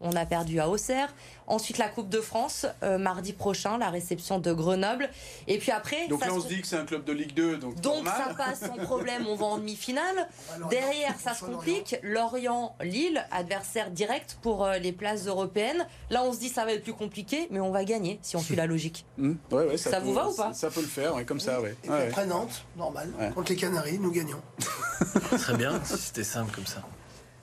on 0.00 0.12
a 0.14 0.26
perdu 0.26 0.60
à 0.60 0.68
Auxerre. 0.68 1.08
Ensuite, 1.48 1.78
la 1.78 1.88
Coupe 1.88 2.08
de 2.08 2.20
France, 2.20 2.66
euh, 2.82 2.98
mardi 2.98 3.32
prochain, 3.32 3.78
la 3.78 3.88
réception 3.88 4.38
de 4.40 4.52
Grenoble. 4.52 5.08
Et 5.46 5.58
puis 5.58 5.70
après, 5.70 6.08
Donc 6.08 6.20
ça 6.20 6.26
là 6.26 6.32
on 6.34 6.40
se- 6.40 6.48
dit 6.48 6.60
que 6.60 6.66
c'est 6.66 6.76
un 6.76 6.84
club 6.84 7.04
de 7.04 7.12
Ligue 7.12 7.34
2, 7.34 7.56
donc, 7.56 7.80
donc 7.80 8.04
normal. 8.04 8.12
ça 8.28 8.34
passe 8.34 8.60
sans 8.60 8.76
problème, 8.84 9.26
on 9.28 9.36
va 9.36 9.46
en 9.46 9.58
demi-finale. 9.58 10.28
Derrière, 10.70 11.14
ça 11.22 11.34
se 11.34 11.44
complique. 11.44 11.96
Lorient, 12.02 12.74
Lille, 12.82 13.24
adversaire 13.30 13.90
direct 13.90 14.38
pour 14.42 14.64
euh, 14.64 14.78
les 14.78 14.92
places 14.92 15.26
européennes. 15.26 15.86
Là, 16.10 16.22
on 16.24 16.32
se 16.32 16.40
dit 16.40 16.48
ça 16.48 16.64
va 16.64 16.72
être 16.72 16.82
plus 16.82 16.94
compliqué, 16.94 17.46
mais 17.50 17.60
on 17.60 17.70
va 17.70 17.84
gagner 17.84 18.18
si 18.22 18.36
on 18.36 18.40
suit 18.40 18.56
la 18.56 18.66
logique. 18.66 19.04
Hmm, 19.18 19.34
ouais, 19.50 19.64
ouais, 19.66 19.76
Ça 19.78 19.98
peut- 20.00 20.04
vous 20.06 20.12
va 20.14 20.28
ou 20.28 20.34
pas? 20.34 20.52
Ça 20.52 20.68
peut 20.70 20.80
le 20.82 20.86
faire, 20.86 21.14
ouais, 21.14 21.24
comme 21.24 21.40
ça, 21.40 21.60
ouais. 21.60 21.74
Et 21.84 21.88
Ouais, 21.88 21.94
puis 21.96 22.04
ouais. 22.04 22.08
après 22.10 22.26
Nantes, 22.26 22.64
normal. 22.76 23.10
Ouais. 23.18 23.30
Contre 23.30 23.50
les 23.52 23.56
Canaries, 23.56 23.98
nous 23.98 24.10
gagnons. 24.10 24.40
Très 25.38 25.54
bien, 25.56 25.80
si 25.84 25.96
c'était 25.96 26.24
simple 26.24 26.52
comme 26.54 26.66
ça. 26.66 26.82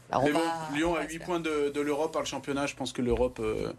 Alors, 0.10 0.24
on 0.24 0.28
Mais 0.28 0.32
bon, 0.34 0.40
va- 0.40 0.76
Lyon 0.78 0.92
on 0.92 0.96
a 0.96 0.98
va 1.00 1.02
8 1.04 1.06
espérer. 1.08 1.26
points 1.26 1.40
de, 1.40 1.70
de 1.70 1.82
l'Europe 1.82 2.12
par 2.14 2.22
le 2.22 2.28
championnat. 2.28 2.66
Je 2.68 2.76
pense 2.76 2.92
que 2.94 3.02
l'Europe. 3.02 3.40
euh, 3.40 3.72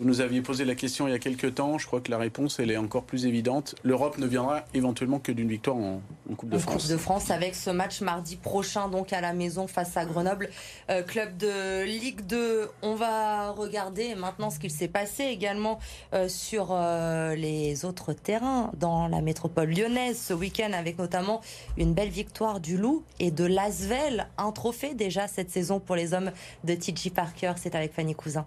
vous 0.00 0.06
nous 0.06 0.22
aviez 0.22 0.40
posé 0.40 0.64
la 0.64 0.74
question 0.74 1.06
il 1.06 1.10
y 1.10 1.14
a 1.14 1.18
quelques 1.18 1.56
temps. 1.56 1.76
Je 1.76 1.86
crois 1.86 2.00
que 2.00 2.10
la 2.10 2.16
réponse 2.16 2.58
elle 2.58 2.70
est 2.70 2.78
encore 2.78 3.04
plus 3.04 3.26
évidente. 3.26 3.74
L'Europe 3.84 4.16
ne 4.16 4.26
viendra 4.26 4.64
éventuellement 4.72 5.18
que 5.18 5.30
d'une 5.30 5.48
victoire 5.48 5.76
en, 5.76 6.00
en 6.30 6.34
Coupe 6.34 6.48
de 6.48 6.56
En 6.56 6.58
France. 6.58 6.82
Coupe 6.82 6.90
de 6.90 6.96
France 6.96 7.30
avec 7.30 7.54
ce 7.54 7.68
match 7.68 8.00
mardi 8.00 8.36
prochain 8.36 8.88
donc 8.88 9.12
à 9.12 9.20
la 9.20 9.34
maison 9.34 9.66
face 9.66 9.98
à 9.98 10.06
Grenoble, 10.06 10.48
euh, 10.88 11.02
club 11.02 11.36
de 11.36 11.84
Ligue 11.84 12.22
2. 12.22 12.68
On 12.80 12.94
va 12.94 13.50
regarder 13.50 14.14
maintenant 14.14 14.48
ce 14.48 14.58
qu'il 14.58 14.70
s'est 14.70 14.88
passé 14.88 15.24
également 15.24 15.78
euh, 16.14 16.28
sur 16.28 16.68
euh, 16.70 17.34
les 17.34 17.84
autres 17.84 18.14
terrains 18.14 18.72
dans 18.78 19.06
la 19.06 19.20
métropole 19.20 19.68
lyonnaise 19.68 20.18
ce 20.18 20.32
week-end 20.32 20.72
avec 20.72 20.98
notamment 20.98 21.42
une 21.76 21.92
belle 21.92 22.08
victoire 22.08 22.60
du 22.60 22.78
Loup 22.78 23.04
et 23.18 23.30
de 23.30 23.44
l'Asvel, 23.44 24.28
un 24.38 24.52
trophée 24.52 24.94
déjà 24.94 25.28
cette 25.28 25.50
saison 25.50 25.78
pour 25.78 25.94
les 25.94 26.14
hommes 26.14 26.32
de 26.64 26.74
TJ 26.74 27.10
Parker. 27.10 27.52
C'est 27.58 27.74
avec 27.74 27.92
Fanny 27.92 28.14
Cousin. 28.14 28.46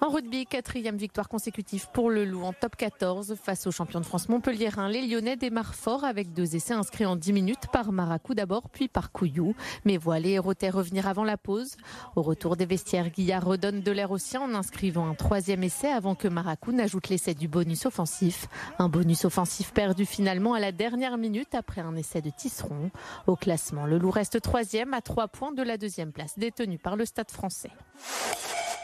En 0.00 0.10
rugby, 0.10 0.46
quatrième 0.46 0.96
victoire 0.96 1.28
consécutive 1.28 1.88
pour 1.92 2.08
le 2.08 2.24
Loup 2.24 2.44
en 2.44 2.52
top 2.52 2.76
14 2.76 3.34
face 3.34 3.66
au 3.66 3.72
champion 3.72 3.98
de 3.98 4.04
France 4.04 4.28
Montpellierin. 4.28 4.88
Les 4.88 5.04
Lyonnais 5.04 5.36
démarrent 5.36 5.74
fort 5.74 6.04
avec 6.04 6.32
deux 6.32 6.54
essais 6.54 6.72
inscrits 6.72 7.04
en 7.04 7.16
10 7.16 7.32
minutes 7.32 7.66
par 7.72 7.90
Maracou 7.90 8.34
d'abord, 8.34 8.68
puis 8.70 8.86
par 8.86 9.10
Couillou. 9.10 9.56
Mais 9.84 9.96
voilà 9.96 10.20
les 10.20 10.30
Hérotais 10.30 10.70
revenir 10.70 11.08
avant 11.08 11.24
la 11.24 11.36
pause. 11.36 11.76
Au 12.14 12.22
retour 12.22 12.56
des 12.56 12.64
vestiaires, 12.64 13.10
Guillard 13.10 13.44
redonne 13.44 13.80
de 13.80 13.90
l'air 13.90 14.12
au 14.12 14.18
sien 14.18 14.40
en 14.40 14.54
inscrivant 14.54 15.08
un 15.08 15.14
troisième 15.14 15.64
essai 15.64 15.88
avant 15.88 16.14
que 16.14 16.28
Maracou 16.28 16.70
n'ajoute 16.70 17.08
l'essai 17.08 17.34
du 17.34 17.48
bonus 17.48 17.84
offensif. 17.84 18.46
Un 18.78 18.88
bonus 18.88 19.24
offensif 19.24 19.72
perdu 19.72 20.06
finalement 20.06 20.54
à 20.54 20.60
la 20.60 20.70
dernière 20.70 21.18
minute 21.18 21.56
après 21.56 21.80
un 21.80 21.96
essai 21.96 22.22
de 22.22 22.30
Tisseron. 22.30 22.92
Au 23.26 23.34
classement, 23.34 23.84
le 23.84 23.98
Loup 23.98 24.12
reste 24.12 24.40
troisième 24.42 24.94
à 24.94 25.00
trois 25.00 25.26
points 25.26 25.52
de 25.52 25.62
la 25.62 25.76
deuxième 25.76 26.12
place 26.12 26.38
détenue 26.38 26.78
par 26.78 26.94
le 26.94 27.04
Stade 27.04 27.32
français. 27.32 27.72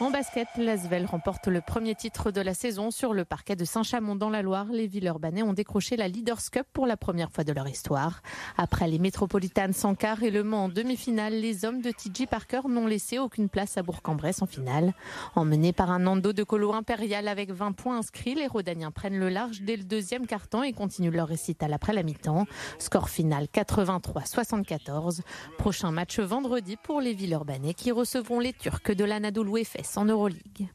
En 0.01 0.11
basket, 0.11 0.49
l'Asvel 0.57 1.07
remporte 1.07 1.47
le 1.47 1.61
premier 1.61 1.95
titre 1.95 2.33
de 2.33 2.41
la 2.41 2.53
saison 2.53 2.91
sur 2.91 3.15
le 3.15 3.25
parquet 3.25 3.55
de 3.55 3.65
Saint-Chamond 3.65 4.17
dans 4.17 4.29
la 4.29 4.43
Loire. 4.43 4.67
Les 4.73 4.89
Villeurbanais 4.89 5.45
ont 5.45 5.53
décroché 5.53 5.97
la 5.97 6.09
Leaders 6.09 6.51
Cup 6.51 6.67
pour 6.73 6.89
la 6.89 6.97
première 6.97 7.31
fois 7.31 7.45
de 7.45 7.53
leur 7.53 7.69
histoire. 7.69 8.21
Après 8.57 8.89
les 8.89 8.99
Métropolitanes 8.99 9.73
sans 9.73 9.95
quart 9.95 10.25
et 10.25 10.33
le 10.33 10.43
Mans 10.43 10.65
en 10.65 10.69
demi-finale, 10.69 11.35
les 11.35 11.65
hommes 11.65 11.81
de 11.81 11.93
TJ 11.93 12.27
Parker 12.29 12.63
n'ont 12.69 12.89
laissé 12.89 13.21
aucune 13.21 13.49
place 13.49 13.79
à 13.79 13.85
Bourg-en-Bresse 13.85 14.43
en 14.43 14.47
finale. 14.47 14.95
Emmenés 15.37 15.73
par 15.73 15.93
un 15.93 16.01
Nando 16.01 16.33
de 16.33 16.43
Colo 16.43 16.73
impérial 16.73 17.29
avec 17.29 17.53
20 17.53 17.71
points 17.73 17.99
inscrits, 17.99 18.35
les 18.35 18.49
Rodaniens 18.49 18.91
prennent 18.91 19.19
le 19.19 19.29
large 19.29 19.63
dès 19.63 19.77
le 19.77 19.85
deuxième 19.85 20.27
quart-temps 20.27 20.65
et 20.65 20.73
continuent 20.73 21.15
leur 21.15 21.29
récital 21.29 21.73
après 21.73 21.93
la 21.93 22.03
mi-temps. 22.03 22.47
Score 22.81 23.09
final 23.09 23.47
83-74. 23.55 25.21
Prochain 25.57 25.93
match 25.93 26.19
vendredi 26.19 26.77
pour 26.83 27.01
les 27.01 27.15
Villeurbanais 27.15 27.75
qui 27.75 27.93
recevront 27.93 28.41
les 28.41 28.53
Turcs 28.53 28.93
de 28.93 29.05
l'Anadolu 29.05 29.61
Efes 29.61 29.85
en 29.97 30.05
Euroleague. 30.05 30.69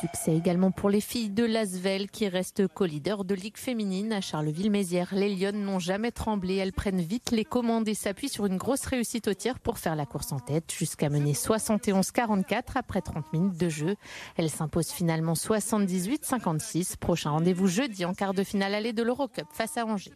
Succès 0.00 0.36
également 0.36 0.70
pour 0.70 0.90
les 0.90 1.00
filles 1.00 1.30
de 1.30 1.44
Lasvel 1.44 2.10
qui 2.10 2.28
restent 2.28 2.66
co-leaders 2.66 3.24
de 3.24 3.34
Ligue 3.34 3.56
féminine 3.56 4.12
à 4.12 4.20
Charleville-Mézières. 4.20 5.14
Les 5.14 5.34
Lyonnes 5.34 5.64
n'ont 5.64 5.78
jamais 5.78 6.10
tremblé. 6.10 6.56
Elles 6.56 6.72
prennent 6.74 7.00
vite 7.00 7.30
les 7.30 7.44
commandes 7.44 7.88
et 7.88 7.94
s'appuient 7.94 8.28
sur 8.28 8.44
une 8.44 8.58
grosse 8.58 8.84
réussite 8.84 9.28
au 9.28 9.34
tir 9.34 9.58
pour 9.60 9.78
faire 9.78 9.96
la 9.96 10.04
course 10.04 10.32
en 10.32 10.40
tête 10.40 10.74
jusqu'à 10.76 11.08
mener 11.08 11.32
71-44 11.32 12.62
après 12.74 13.00
30 13.00 13.32
minutes 13.32 13.56
de 13.56 13.68
jeu. 13.68 13.96
Elles 14.36 14.50
s'imposent 14.50 14.90
finalement 14.90 15.34
78-56. 15.34 16.96
Prochain 16.98 17.30
rendez-vous 17.30 17.68
jeudi 17.68 18.04
en 18.04 18.12
quart 18.12 18.34
de 18.34 18.44
finale 18.44 18.74
allée 18.74 18.92
de 18.92 19.02
l'Eurocup 19.02 19.46
face 19.52 19.78
à 19.78 19.86
Angers. 19.86 20.12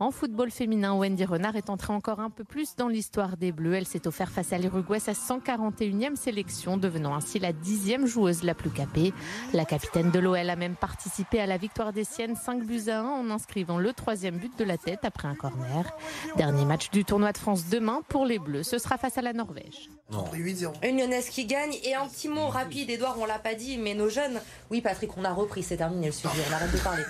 En 0.00 0.10
football 0.10 0.50
féminin, 0.50 0.94
Wendy 0.94 1.26
Renard 1.26 1.56
est 1.56 1.68
entrée 1.68 1.92
encore 1.92 2.20
un 2.20 2.30
peu 2.30 2.42
plus 2.42 2.74
dans 2.74 2.88
l'histoire 2.88 3.36
des 3.36 3.52
Bleus. 3.52 3.74
Elle 3.74 3.86
s'est 3.86 4.06
offert 4.06 4.30
face 4.30 4.50
à 4.54 4.56
l'Uruguay 4.56 4.98
sa 4.98 5.12
141e 5.12 6.16
sélection, 6.16 6.78
devenant 6.78 7.14
ainsi 7.14 7.38
la 7.38 7.52
dixième 7.52 8.06
joueuse 8.06 8.42
la 8.42 8.54
plus 8.54 8.70
capée. 8.70 9.12
La 9.52 9.66
capitaine 9.66 10.10
de 10.10 10.18
l'OL 10.18 10.48
a 10.48 10.56
même 10.56 10.74
participé 10.74 11.38
à 11.38 11.44
la 11.44 11.58
victoire 11.58 11.92
des 11.92 12.04
Siennes 12.04 12.34
5 12.34 12.64
buts 12.64 12.88
à 12.88 13.00
1 13.00 13.04
en 13.04 13.28
inscrivant 13.28 13.76
le 13.76 13.92
troisième 13.92 14.38
but 14.38 14.58
de 14.58 14.64
la 14.64 14.78
tête 14.78 15.00
après 15.02 15.28
un 15.28 15.34
corner. 15.34 15.84
Dernier 16.38 16.64
match 16.64 16.90
du 16.90 17.04
tournoi 17.04 17.32
de 17.32 17.38
France 17.38 17.68
demain 17.68 18.00
pour 18.08 18.24
les 18.24 18.38
Bleus, 18.38 18.62
ce 18.62 18.78
sera 18.78 18.96
face 18.96 19.18
à 19.18 19.22
la 19.22 19.34
Norvège. 19.34 19.90
Non. 20.10 20.24
Pris 20.24 20.40
8-0. 20.40 20.72
Une 20.82 20.96
lyonnaise 20.96 21.28
qui 21.28 21.44
gagne. 21.44 21.74
Et 21.84 21.94
un 21.94 22.08
petit 22.08 22.28
mot 22.28 22.48
rapide, 22.48 22.88
Edouard, 22.88 23.18
on 23.20 23.26
l'a 23.26 23.38
pas 23.38 23.54
dit, 23.54 23.76
mais 23.76 23.92
nos 23.92 24.08
jeunes. 24.08 24.40
Oui, 24.70 24.80
Patrick, 24.80 25.10
on 25.18 25.26
a 25.26 25.32
repris, 25.34 25.62
c'est 25.62 25.76
terminé 25.76 26.06
le 26.06 26.12
sujet, 26.12 26.30
on 26.48 26.54
arrête 26.54 26.72
de 26.72 26.78
parler. 26.78 27.04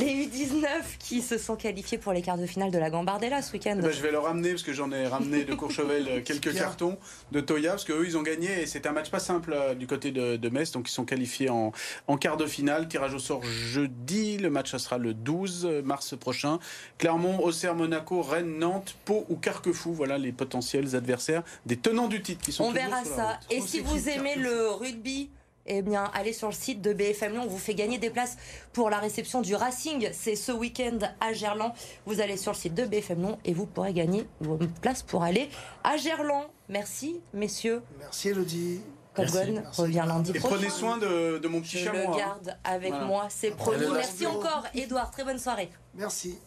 Les 0.00 0.26
U19 0.26 0.64
qui 0.98 1.22
se 1.22 1.38
sont 1.38 1.56
qualifiés 1.56 1.98
pour 1.98 2.12
les 2.12 2.22
quarts 2.22 2.36
de 2.38 2.46
finale 2.46 2.70
de 2.70 2.78
la 2.78 2.90
Gambardella 2.90 3.42
ce 3.42 3.52
week-end. 3.52 3.76
Eh 3.78 3.82
ben, 3.82 3.90
je 3.90 4.02
vais 4.02 4.10
le 4.10 4.18
ramener 4.18 4.50
parce 4.50 4.62
que 4.62 4.72
j'en 4.72 4.90
ai 4.92 5.06
ramené 5.06 5.44
de 5.44 5.54
Courchevel 5.54 6.06
euh, 6.08 6.20
quelques 6.22 6.50
Bien. 6.50 6.60
cartons 6.62 6.98
de 7.32 7.40
Toya 7.40 7.70
parce 7.70 7.84
qu'eux 7.84 8.04
ils 8.06 8.16
ont 8.16 8.22
gagné 8.22 8.62
et 8.62 8.66
c'est 8.66 8.86
un 8.86 8.92
match 8.92 9.10
pas 9.10 9.18
simple 9.18 9.52
euh, 9.54 9.74
du 9.74 9.86
côté 9.86 10.10
de, 10.10 10.36
de 10.36 10.48
Metz 10.48 10.72
donc 10.72 10.88
ils 10.88 10.92
sont 10.92 11.04
qualifiés 11.04 11.48
en, 11.50 11.72
en 12.06 12.16
quart 12.16 12.36
de 12.36 12.46
finale 12.46 12.88
tirage 12.88 13.14
au 13.14 13.18
sort 13.18 13.42
jeudi 13.44 14.36
le 14.38 14.50
match 14.50 14.70
ça 14.70 14.78
sera 14.78 14.98
le 14.98 15.14
12 15.14 15.66
mars 15.84 16.14
prochain 16.18 16.58
Clermont, 16.98 17.40
Auxerre, 17.40 17.74
Monaco, 17.74 18.22
Rennes, 18.22 18.58
Nantes, 18.58 18.96
Pau 19.04 19.24
ou 19.28 19.36
Carquefou 19.36 19.92
voilà 19.92 20.18
les 20.18 20.32
potentiels 20.32 20.94
adversaires 20.96 21.42
des 21.66 21.76
tenants 21.76 22.08
du 22.08 22.20
titre 22.22 22.44
qui 22.44 22.52
sont 22.52 22.64
On 22.64 22.72
verra 22.72 23.02
sur 23.04 23.10
la 23.12 23.16
ça. 23.16 23.28
route. 23.32 23.46
Et 23.50 23.60
si 23.60 23.80
vous 23.80 24.08
aimez 24.08 24.36
le 24.36 24.68
rugby, 24.70 25.30
eh 25.68 25.82
bien, 25.82 26.10
allez 26.14 26.32
sur 26.32 26.48
le 26.48 26.54
site 26.54 26.80
de 26.80 26.92
BFM 26.92 27.32
Lyon. 27.32 27.42
On 27.44 27.48
vous 27.48 27.58
fait 27.58 27.74
gagner 27.74 27.98
des 27.98 28.10
places 28.10 28.36
pour 28.72 28.90
la 28.90 28.98
réception 28.98 29.40
du 29.42 29.54
Racing. 29.54 30.08
C'est 30.12 30.34
ce 30.36 30.50
week-end 30.52 30.98
à 31.20 31.32
Gerland. 31.32 31.72
Vous 32.06 32.20
allez 32.20 32.36
sur 32.36 32.52
le 32.52 32.56
site 32.56 32.74
de 32.74 32.84
BFM 32.84 33.20
Lyon 33.20 33.38
et 33.44 33.52
vous 33.52 33.66
pourrez 33.66 33.92
gagner 33.92 34.26
vos 34.40 34.58
places 34.82 35.02
pour 35.02 35.22
aller 35.22 35.48
à 35.84 35.96
Gerland. 35.96 36.44
Merci, 36.68 37.20
messieurs. 37.32 37.82
Merci 37.98 38.28
Elodie. 38.30 38.80
Merci. 39.16 39.80
revient 39.80 40.04
lundi 40.06 40.30
et 40.32 40.38
prochain. 40.38 40.54
prenez 40.56 40.70
soin 40.70 40.96
de, 40.96 41.38
de 41.38 41.48
mon 41.48 41.60
petit 41.60 41.78
Je 41.78 41.86
chameau 41.86 41.98
le 41.98 42.06
hein. 42.06 42.16
garde 42.16 42.56
avec 42.62 42.90
Voilà. 42.90 43.06
moi. 43.06 43.26
C'est 43.30 43.50
promis. 43.50 43.84
Merci 43.92 44.26
encore, 44.26 44.64
Edouard. 44.74 45.10
Très 45.10 45.24
bonne 45.24 45.40
soirée. 45.40 45.70
Merci. 45.94 46.38